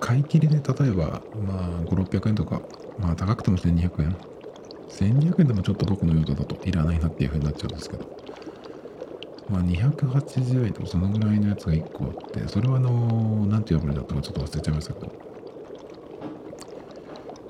[0.00, 2.62] 買い切りで例えば、まあ、5、600円とか、
[2.98, 4.16] まあ、高くても1200円。
[4.88, 8.04] 1200円でもちょっと僕の用途だといらないなっていう風になっちゃうんですけど。
[9.50, 15.12] まあ、280円とかそのぐらいのやつが1個あって、それはあの、なんていうアプリだったかちょっと忘れちゃいましたけど。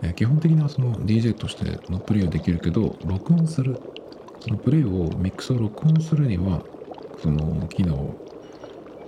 [0.03, 3.81] え基本的にはその DJ としてのプレイはできるけど、録音する、
[4.41, 6.63] そのプレイを、ミックスを録音するには、
[7.23, 8.30] その機能を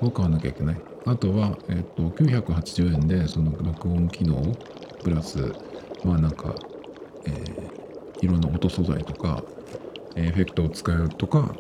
[0.07, 0.81] を買わなきゃいけない。
[1.07, 4.41] あとは、えっと、980円でその録音機能
[5.03, 5.53] プラス、
[6.05, 6.55] まあなんか、
[7.27, 9.43] えー、いろんな音素材とか、
[10.15, 11.55] エフェクトを使うとか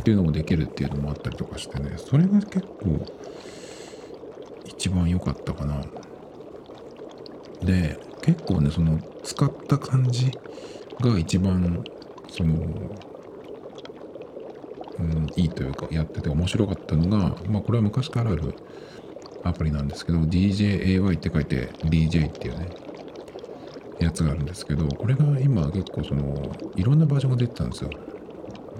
[0.00, 3.04] っていうのもできるっていうのもあったりとかしてね、それが結構
[4.64, 5.82] 一番良かったかな。
[7.62, 10.30] で、結構ね、その使った感じ
[11.00, 11.82] が一番
[12.28, 12.56] その
[14.98, 18.54] うん、いいというかやってて面白かったのが、まあ、これは昔からある
[19.44, 22.68] アプリなんですけど DJAY って書いて DJ っていうね
[24.00, 27.90] やつがあるんですけどこれが今結構そのいろんなバージョンが出てたんですよ。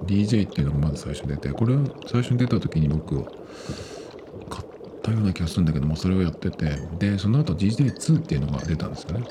[0.05, 4.67] DJ っていうのがまず最初に出てこれは最初に出た時に僕買っ
[5.03, 9.27] たような気がするんだけどもそれをやっててでその後 DJ2 っていうのが出たんですよね。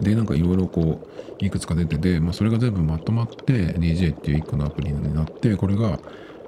[0.00, 5.98] でなんかいろいろこういくつか出てて、まあ、それが全部まとまって DJ っていう1個のアプリになってこれが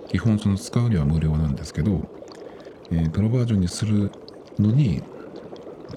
[0.09, 2.03] 基本その使うには無料なんですけど、
[2.91, 4.11] えー、プロバージョンにする
[4.59, 5.03] のに、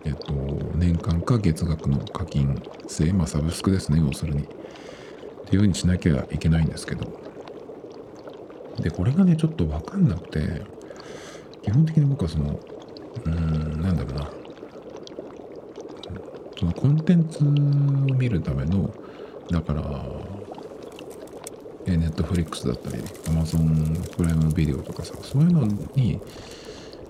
[0.05, 0.33] えっと、
[0.75, 4.43] 年間か月額の課金制、まあサブスクですね、要するに。
[4.43, 4.45] っ
[5.45, 7.07] ていうふうにしなきゃいけないんですけど。
[8.79, 10.61] で、これがね、ちょっとわかんなくて、
[11.63, 12.59] 基本的に僕はその、
[13.25, 14.42] うーん、なんだろうな。
[16.63, 18.89] そのコンテンツを見るための、
[19.51, 19.83] だから、
[21.85, 26.21] えネットフリックスだったり、アマゾンプライムビデオとかさ、そういうのに、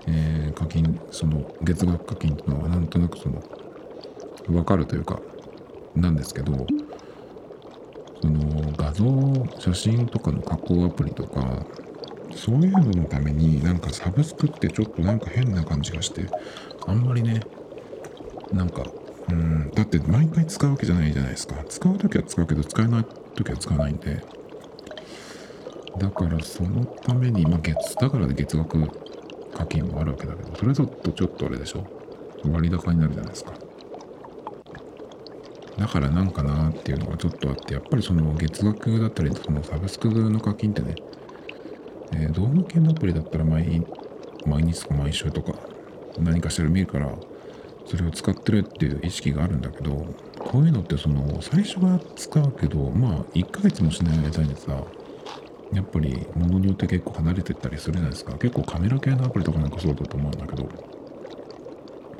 [0.08, 3.40] えー課金、その月額課金っていうのはなんとなくその、
[4.56, 5.20] わかるというか、
[5.94, 6.66] なんですけど、
[8.22, 9.06] その画像、
[9.60, 11.64] 写真とかの加工アプリとか、
[12.34, 16.26] そういうののためになんかサブスクってちょっとなんか変な感じがして、
[16.88, 17.40] あんまりね、
[18.52, 18.84] なんか、
[19.30, 21.56] うん、だって毎回使うわけじゃないじゃないですか。
[21.68, 23.04] 使うときは使うけど、使えない
[23.34, 24.22] ときは使わないんで。
[25.98, 28.86] だからそのために、まあ月、だから月額
[29.56, 31.86] 課金もあるわけだけど、それだとちょっとあれでしょ？
[32.50, 33.52] 割高になるじゃないですか。
[35.78, 40.94] だからなんかなっていうのがちょっとあって、やっぱりその月額だったり、そのサブスクの課金ってね、
[42.12, 43.84] えー動画系のアプリだったら毎
[44.46, 45.54] 毎日とか毎週とか
[46.18, 47.08] 何かしら見るから、
[47.86, 50.06] それを使ってるっていう意識があるんだけど、
[50.38, 54.82] こういうのってその最初は使うけど、まあ1ヶ月もしない間にさ、
[55.72, 58.32] やっぱり物によって結構離れてったりするじゃないですか。
[58.38, 60.68] 結構カメラ系のアプリとかなんかそうだと思うんだけど、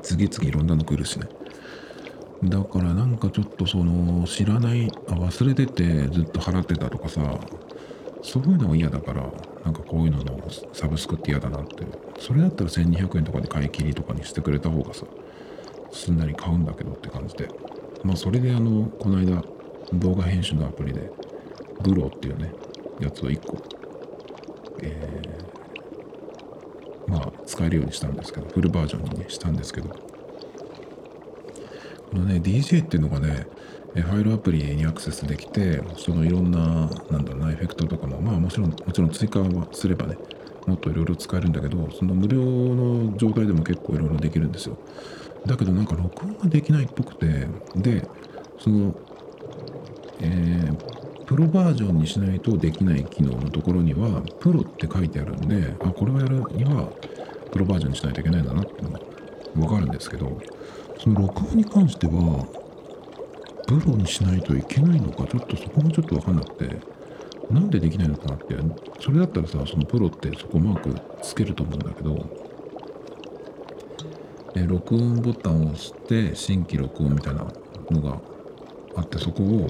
[0.01, 1.27] 次々いろんなの来るしね。
[2.43, 7.39] だからなんかちょっとその知らない、あ忘れててずっと払ってたとかさ、
[8.21, 9.23] そういうのが嫌だから、
[9.63, 10.39] なんかこういうのの
[10.73, 11.85] サブスクって嫌だなって。
[12.19, 15.05] それだったら1200円とかで買い切りとかにしてくれた方がさ、
[15.95, 17.49] すんなり買うんだけどって感じで。
[18.03, 19.43] まあそれであの、この間
[19.93, 21.09] 動画編集のアプリで、
[21.83, 22.51] グローっていうね、
[22.99, 23.57] やつを1個、
[24.81, 25.45] えー
[27.07, 29.95] まあ使えるようにしたんですけど、フルバージョンにね、したんですけど、こ
[32.13, 33.47] のね、DJ っていうのがね、
[33.93, 40.17] ファイルアプリにアクセスできて、そのいろんな、なんだろうな、エフェクトとかも、まあもちろん、もちろん追加はすればね、
[40.65, 44.77] もっといろいろ使えるんだけど、その無料の状態でも結構いろいろできるんですよ。
[45.45, 48.07] だけどなんか録音ができないっぽくて、で、
[48.59, 48.95] その、
[50.21, 56.89] えープロバージョンにしないとできない機能のところには、プロって書いてあるんで、あ、これをやるには、
[57.51, 58.99] プロバージョンにしないといけないんだなっていうのが
[59.61, 60.37] わかるんですけど、
[60.99, 62.45] その録音に関しては、
[63.67, 66.77] プロにしないといけないのか、ちょっとそこもちょっとわかんなくて、
[67.49, 68.55] なんでできないのかなって、
[69.01, 72.15] それだったらさ、そのプロってそこマークつけると思うんだけど、
[74.55, 77.45] で録音ボタンを押して、新規録音みたいな
[77.91, 78.21] のが
[78.95, 79.67] あって、そこを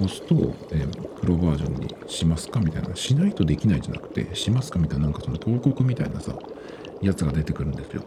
[0.00, 6.38] 押すと、えプロバージョンにしますかみたいな、しないとできないじゃなくて、しますかみたいな、なんかその広告みたいなさ、
[7.00, 8.04] やつが出てくるんですよ。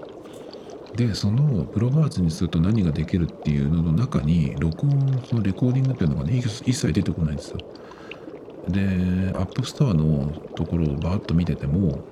[0.95, 7.57] で、そのプロバージョンにすると何ができるっていうのの中に、録音、そのレコーディングっていうのがね、一一切出てこないんですよ。
[8.67, 12.05] で、アップストアのところをバーッと見てても、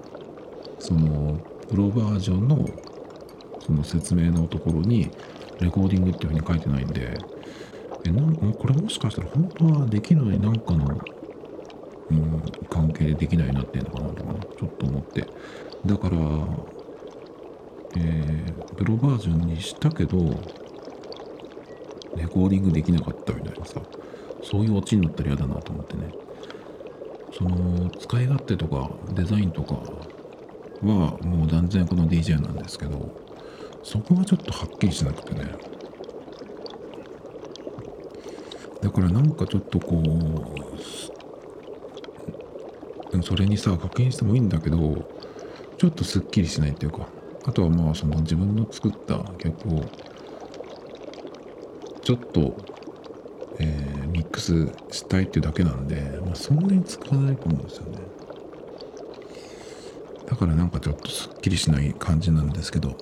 [0.80, 2.66] そのプロバージョンの
[3.70, 5.12] その説明のところに、
[5.60, 7.14] レコーディングっていうふうに書いてないんで、
[8.04, 11.00] えなんこれもしかしたら本当はできるのになんかの、
[12.10, 15.28] うん、関係でできないなっていうのかなとかねちょっと思って。
[15.86, 16.18] だから
[17.98, 20.18] えープロバージョンにしたけど
[22.16, 23.82] レコーディングできなかったみたいなさ
[24.42, 26.04] そういうオチになったら嫌だなと思ってね。
[27.38, 29.76] その使い勝手とかデザインとか
[30.82, 33.29] はもう断然この DJ なんですけど
[33.84, 35.46] そこはちょっとはっきりしなくてね。
[38.82, 40.02] だからなんかちょっとこ
[43.12, 44.78] うそれにさ課金してもいいんだけど
[45.78, 47.08] ちょっとすっきりしないっていうか。
[47.46, 49.86] あとはまあその自分の作った曲を
[52.04, 52.56] ちょっと、
[53.60, 58.00] えーミックスしたいっていうだけなんで、まあ、そんなに使わないと思うんですよね。
[60.28, 62.98] だからなんかちょっとすっきりしない感じなんですけど。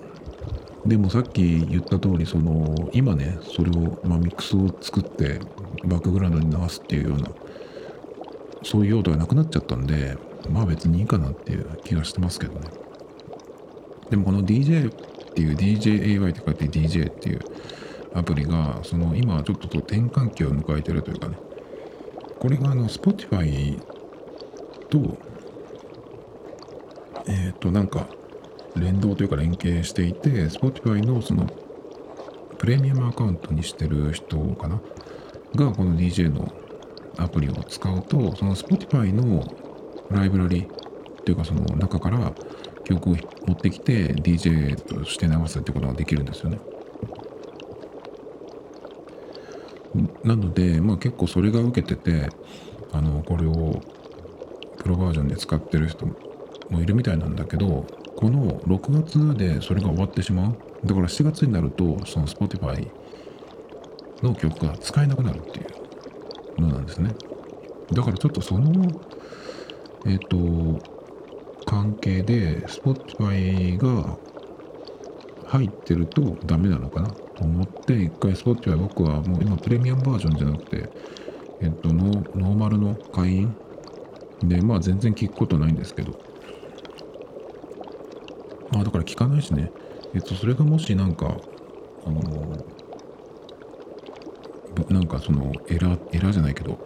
[0.88, 5.40] でもさっき言った通りその今ねそれを、まあ、ミックスを作って
[5.84, 7.30] バックグラウンドに流すっていうような
[8.64, 10.18] そういう用途がなくなっちゃったんで
[10.50, 12.70] まあ別にいいかなっていう気がしてますけどね。
[14.10, 17.42] でもこの DJ っていう DJAY って書いて DJ っていう
[18.14, 21.38] アプリがその今ちょっとこう転換期を迎えてるというかね。
[22.40, 23.78] これがあの Spotify
[24.90, 25.18] と
[27.28, 28.08] えっ、となんか
[28.80, 31.48] 連動というか連携していて Spotify のその
[32.58, 34.82] プレミアムアカウントにしてる人かな？
[35.56, 36.52] がこの DJ の
[37.18, 39.44] アプリを使うとその Spotify の
[40.10, 42.34] ライブラリっていうかその中から
[42.86, 43.16] 曲を
[43.46, 46.60] 持ってきて DJ として流すってことができるんですよね。
[50.24, 52.30] なので、まあ、結構それが受けてて
[52.92, 53.82] あのこれを
[54.78, 56.06] プロバージョンで使ってる人
[56.70, 57.88] もいるみたいなんだけど
[58.18, 60.58] この6月でそれが終わってしまう。
[60.84, 62.90] だから7月になるとその Spotify
[64.24, 65.64] の曲が使えなくなるってい
[66.58, 67.14] うのなんですね。
[67.94, 68.74] だからちょっとその
[70.08, 70.82] えっ、と
[71.66, 74.18] 関係で Spotify が
[75.46, 77.10] 入ってるとダメなのかな。
[77.10, 80.90] と思って一回 Spotify 僕はもう今プレミアムバージョンじゃなくて
[81.62, 83.56] えっとノーマルの会員
[84.42, 86.27] でまあ全然聞くことないんですけど。
[88.80, 89.72] あだから聞かないしね
[90.14, 91.38] えっとそれがもしなんか
[92.06, 92.66] あの
[94.90, 96.78] なんかそのエラーエラーじゃないけど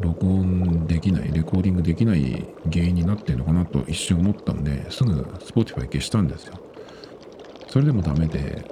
[0.00, 6.54] 録音できない、レコーディングできない原因になってるのかなと一瞬思ったんで、すぐ Spotify 消したんですよ。
[7.68, 8.64] それでもダメで、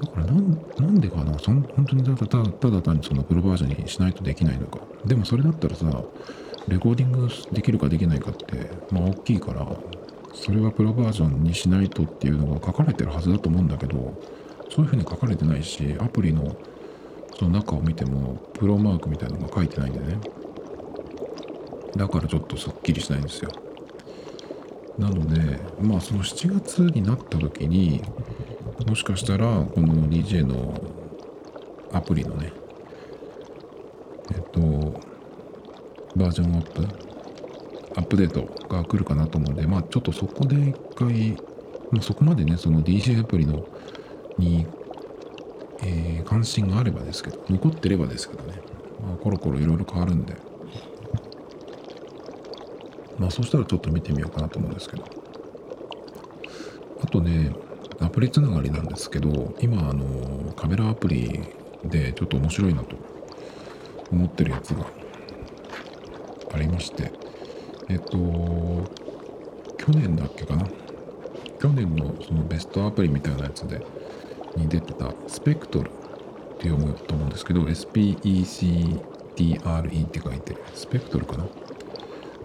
[0.00, 4.80] だからなんでかなその本当にただただただ単にそのプロバージョンにしないとできないのか。
[5.04, 5.86] でもそれだったらさ、
[6.68, 9.66] レコーディングできるかできないかって、まあ大きいから、
[10.42, 14.14] それはプロバージョンにしないとっていうのが書かれてるはずだと思うんだけど、
[14.70, 16.56] そういうふうに書かれてないし、アプリの
[17.38, 20.18] その中を見ても、プロマークみたいなのが書いてないんでね。
[21.96, 23.50] だからちょっとすっきりしないんですよ。
[24.98, 28.02] なので、まあその7月になった時に、
[28.86, 30.78] もしかしたらこの DJ の
[31.92, 32.52] アプリのね、
[34.32, 34.60] えっと、
[36.14, 37.05] バージョンアップ、
[37.96, 41.32] アップデートが来るかなと思うんで、まあちょっとそこで一回、
[41.90, 43.66] まあ、そこまでね、その DJ アプリの
[44.38, 44.66] に、
[45.82, 48.60] えー、関心があればですけど、残ってればですけどね、
[49.02, 50.36] まあ、コロコロいろいろ変わるんで、
[53.18, 55.04] まあそしたらちょっと見てみようかなと思うんですけど。
[57.02, 57.52] あとね、
[58.00, 61.40] アプリつながりなんですけど、今あのカメラアプリ
[61.84, 62.96] でちょっと面白いなと
[64.10, 64.86] 思ってるやつが
[66.52, 67.12] ありまして、
[67.88, 68.16] えっと、
[69.78, 70.66] 去年だっけかな？
[71.60, 73.84] 去年のそのベストアプリみたいなやつで
[74.56, 75.92] に出てたスペクトルっ
[76.58, 78.98] て読むと思うんですけど SPECTRE
[80.06, 81.46] って書いてスペクトルかな？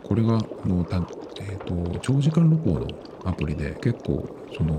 [0.04, 0.98] これがあのた、
[1.39, 2.88] えーと、長時間録音の
[3.24, 4.78] アプリで結構その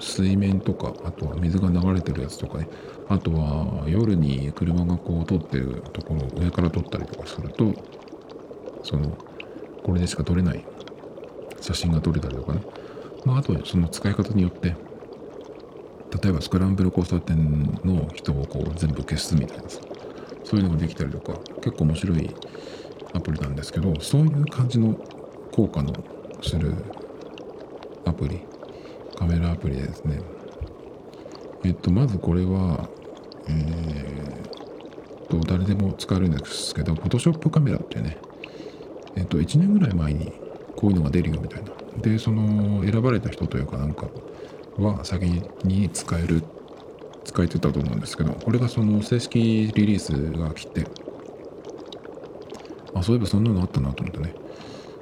[0.00, 2.68] 水面とかあとは水が流れてるやつとかね
[3.08, 7.72] あとは夜に車がこう通ってるところを上から撮ったりとかすると
[8.86, 9.18] その
[9.82, 10.64] これでしか撮れない
[11.60, 12.60] 写真が撮れたりとかね。
[13.24, 14.76] まああとその使い方によって
[16.22, 19.80] 例えばスクランブル交差点の人をこう全部消すみたいなさ
[20.44, 22.30] そういうのができたりとか結構面白い
[23.12, 24.94] アプリなんですけどそういう感じの
[25.50, 25.92] 効果の
[26.40, 26.72] する
[28.04, 28.42] アプリ
[29.16, 30.20] カメラアプリですね。
[31.64, 32.88] えっとまずこれは
[33.48, 38.18] えー、と誰でも使えるんですけど Photoshop カメラっていうね
[39.16, 40.32] えっと1年ぐらい前に
[40.76, 41.70] こういうのが出るよみたいな。
[42.00, 44.06] でその選ばれた人というかなんか
[44.78, 45.24] は先
[45.64, 46.42] に使える
[47.24, 50.86] 使えてたと思うんですけどこれがその正式リリースが来て
[52.94, 54.34] あそういえばそんなのあったなと思ってね。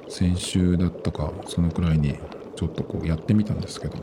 [0.07, 2.17] 先週だったかそのくらいに
[2.55, 3.97] ちょっとこうやってみたんですけど。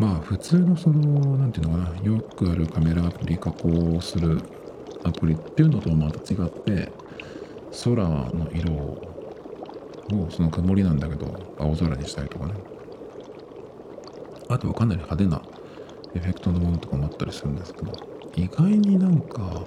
[0.00, 4.40] まあ普通のその何て言うのかなよくあるカメラアプリ加工する
[5.04, 6.90] アプリっていうのとまた違って
[7.84, 12.54] 空の色をその曇りなんだけど青空にしたりとかね。
[14.48, 15.40] あとはかなり派手な
[16.14, 17.92] エフェクトのものとかもあったりするんですけど
[18.34, 19.64] 意外になんか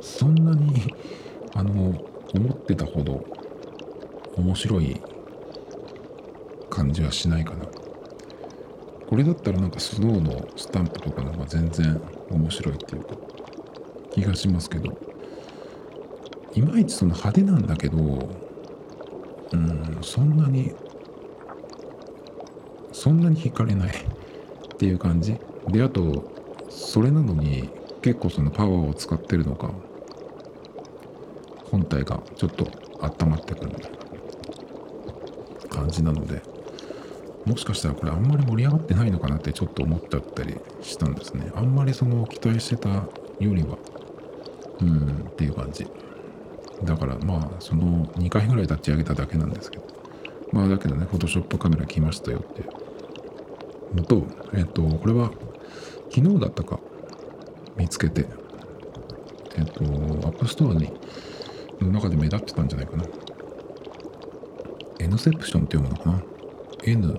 [0.00, 0.92] そんなに
[1.54, 1.94] あの
[2.34, 3.24] 思ってたほど
[4.36, 5.00] 面白い
[6.68, 7.66] 感じはしないかな。
[9.08, 12.00] これだったらなんかスノーのスタンプとかの方が全然
[12.30, 13.14] 面白いっていうか
[14.10, 15.13] 気がしますけど。
[16.54, 17.98] いまいちその派手なんだけど
[19.52, 20.72] うんそんなに
[22.92, 25.36] そんなに惹かれない っていう感じ。
[25.68, 26.24] であと
[26.68, 27.70] それなのに
[28.02, 29.70] 結構そのパワーを使ってるのか
[31.70, 32.66] 本体がちょっと
[33.00, 33.70] 温まってくる
[35.70, 36.42] 感じなので
[37.46, 41.50] もしかしたらこれあんまり盛り上がってないのかなってちょっと思っちゃったりしたんですね。
[41.54, 43.04] あんまりその期待してたよ
[43.40, 43.78] りは。
[44.80, 45.86] うんっていう感じ。
[46.82, 49.86] だからまあその2回ぐらい立ち上げただけなんですけど
[50.52, 52.64] まあだけどねフォトショップカメラ来ましたよって
[53.94, 55.30] のとえっとこれは
[56.10, 56.80] 昨日だったか
[57.76, 58.26] 見つけて
[59.56, 60.92] えっとアップストアに
[61.80, 63.04] の中で目立ってたんじゃないかな。
[65.00, 66.22] N セプションって読むのかな
[66.82, 67.16] NCEPTION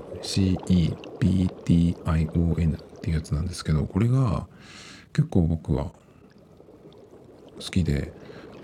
[2.78, 4.48] っていうやつなんですけどこれが
[5.14, 5.92] 結構僕は
[7.60, 8.12] 好きで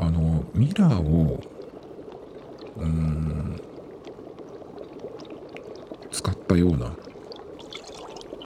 [0.02, 1.39] あのミラーを
[2.78, 3.62] うん
[6.12, 6.91] 使ったような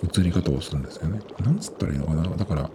[0.04, 1.22] 映り方をするんですよね。
[1.40, 2.24] なんつったらいいのかな？
[2.24, 2.70] だから、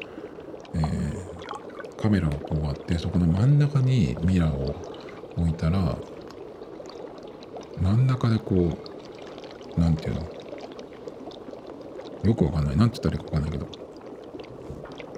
[0.74, 4.74] えー、カメラをこうあってそこの真ん中にミラーを
[5.37, 5.99] 置いたら
[7.81, 8.78] 真ん中でこ
[9.76, 10.22] うなんていうの？
[12.24, 12.76] よくわかんない。
[12.76, 13.68] なんて言ったらいいかわかんないけど。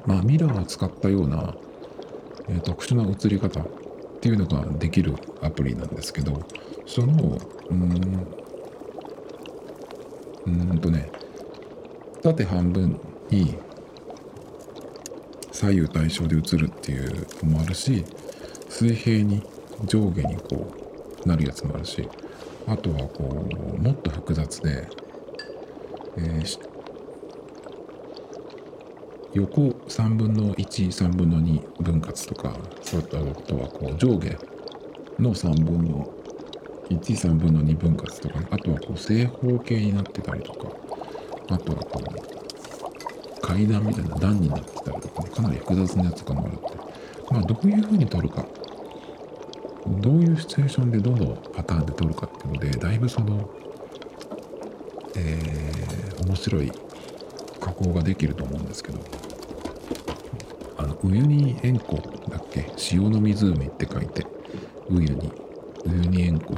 [0.05, 1.55] まあミラーを使ったような、
[2.49, 3.67] えー、特殊な映り方っ
[4.21, 6.41] ていうのができるアプリなんですけど
[6.87, 7.39] その
[7.71, 8.27] うん
[10.47, 11.11] うんとね
[12.23, 13.57] 縦半分に
[15.51, 18.05] 左右対称で映るっていうのもあるし
[18.69, 19.43] 水平に
[19.85, 20.73] 上下にこ
[21.25, 22.09] うなるやつもあるし
[22.67, 24.89] あとはこうもっと複雑で、
[26.17, 26.72] えー、
[29.35, 34.31] 横3分の13分の2分割とかそういったことはこう上下
[35.19, 36.13] の3分の
[36.91, 40.69] 13分の2分割とか、ね、あとはこう正方形になってたりとか
[41.49, 46.83] あとはこう階段みたいな段になってたりとか、ね、かなり複雑なやつとかもあるって。
[47.33, 48.45] まあどういう風に撮るか。
[49.87, 53.51] どういうシチュエーションでどのパターンで撮るかっていうのでだいぶその
[55.17, 56.73] えー、面白い
[57.61, 59.22] 加工ができると思うんですけど。
[60.83, 61.97] あのウユニ塩湖
[62.29, 62.67] だっけ？
[62.93, 64.27] 塩の湖って書いて
[64.91, 65.33] ウユニ。
[65.87, 66.57] ウユニ塩湖。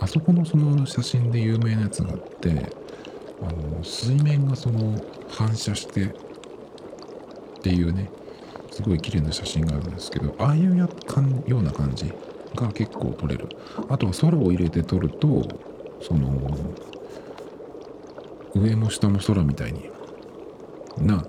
[0.00, 2.72] あそこのその写真で有名なやつがあって
[3.42, 6.12] あの水面がその反射してっ
[7.62, 8.08] ていうね
[8.70, 12.12] すごい綺麗な写真があるんですけどああいうやかんような感じ
[12.54, 13.48] が結構撮れる。
[13.88, 15.46] あとは空を入れて撮ると
[16.00, 16.40] その
[18.54, 19.90] 上も下も空みたいに
[20.98, 21.26] な、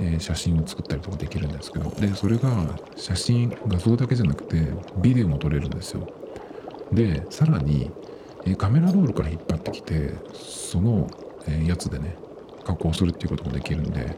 [0.00, 2.50] え、写真を作ったりとかできるんですけどでそれが
[2.96, 4.56] 写真画像だけじゃなくて
[4.98, 6.06] ビデオも撮れるんですよ。
[6.92, 7.90] でさらに、
[8.44, 11.08] え、カメラロールから引っ張ってきてその、
[11.46, 12.16] え、やつでね
[12.64, 14.16] 加工するっていうこともできるんで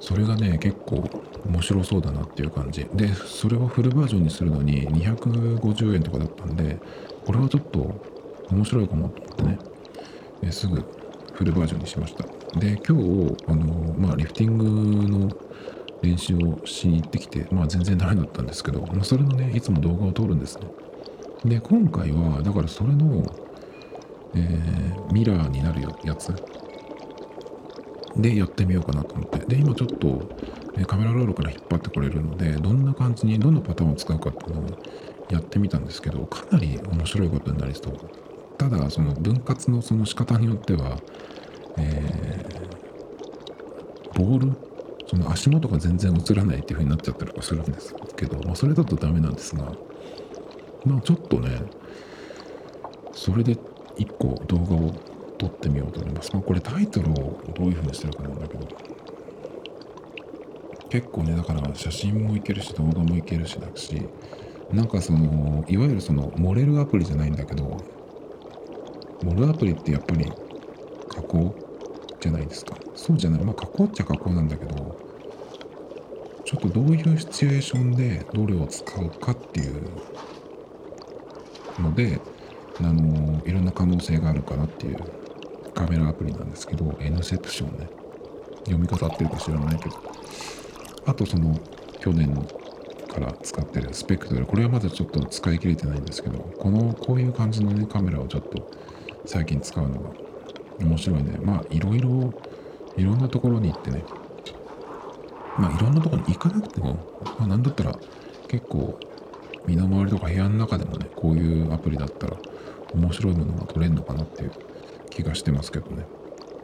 [0.00, 1.08] それがね結構
[1.46, 2.86] 面白そうだなっていう感じ。
[2.94, 6.78] でそれをフルバージョンにするのに250円とかだったんで
[7.24, 7.94] これはちょっと
[8.50, 10.82] 面白いかもと思ってね、すぐ
[11.34, 12.37] フルバージョンにしました。
[12.56, 15.30] で今日あのまあリフティングの
[16.02, 20.66] 練習をしに行ってきてまあ全然ダメだったんですけど、まあ、それのねいつも動画を撮るんですね。
[21.44, 23.22] で今回はだからそれの、
[24.34, 26.32] えー、ミラーになるやつ。
[28.16, 29.38] でやってみようかなと思って。
[29.46, 30.28] で今ちょっと、
[30.76, 34.64] えカメラロールから引っ張ってこれるのでどんな感じにどのパターンを使うかっていうのを
[35.30, 37.94] やってみたんですけどかなり面白いことになりそう。
[38.56, 40.98] ただその分割のその仕方によっては、
[41.78, 44.56] えー、ボール
[45.06, 49.72] その足元が全然映らないっていう風になっちゃったりとかするんですけど、まあ、それだとダメなんですが
[50.84, 51.62] まあちょっとね
[53.12, 53.54] それで
[53.96, 54.92] 1個動画を
[55.38, 56.32] 撮ってみようと思います。
[56.32, 58.66] まあ、これタイトルをどういう風にしてるかなんだけど
[60.90, 64.08] 結構ねだから写真もいけるし動画もいけるしだし
[64.72, 67.76] なんかそのいわゆるその盛れるアプリじゃないんだけど
[69.22, 70.30] 盛るアプリってやっぱり
[71.08, 71.54] 加工
[72.20, 73.44] じゃないですかそうじゃない。
[73.44, 74.98] まあ加工っちゃ加工なんだけど
[76.44, 79.82] ちょっとどういうシチュエーションでどれを使うかっていう
[81.80, 82.20] ので
[82.80, 84.98] あのいろんな可能性があるかなっていう
[85.74, 87.88] カメラアプリなんですけど N セプションね。
[88.64, 89.96] 読み方合ってるか知らないけど。
[91.06, 91.58] あとその
[92.00, 92.34] 去年
[93.08, 98.70] から使ってるスペクトルこれはまだちょっと使い切れてないんですけどこのこういう感じのねカメラをちょっと
[99.24, 100.10] 最近使うのが
[100.80, 101.38] 面白いね。
[101.42, 102.32] まあいろいろ
[102.96, 104.04] いろんなところに行ってね。
[105.58, 106.94] まあいろんなところに行かなくても、
[107.38, 107.98] まあ、なんだったら
[108.48, 108.98] 結構
[109.66, 112.36] 身の回りとか部屋の中でもねこういうアプリだったら
[112.94, 114.52] 面白いものが撮れるのかなっていう
[115.10, 116.06] 気がしてますけどね。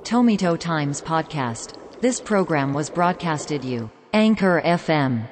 [0.05, 1.79] Tomito Times Podcast.
[2.01, 3.91] This program was broadcasted you.
[4.12, 5.27] Anchor FM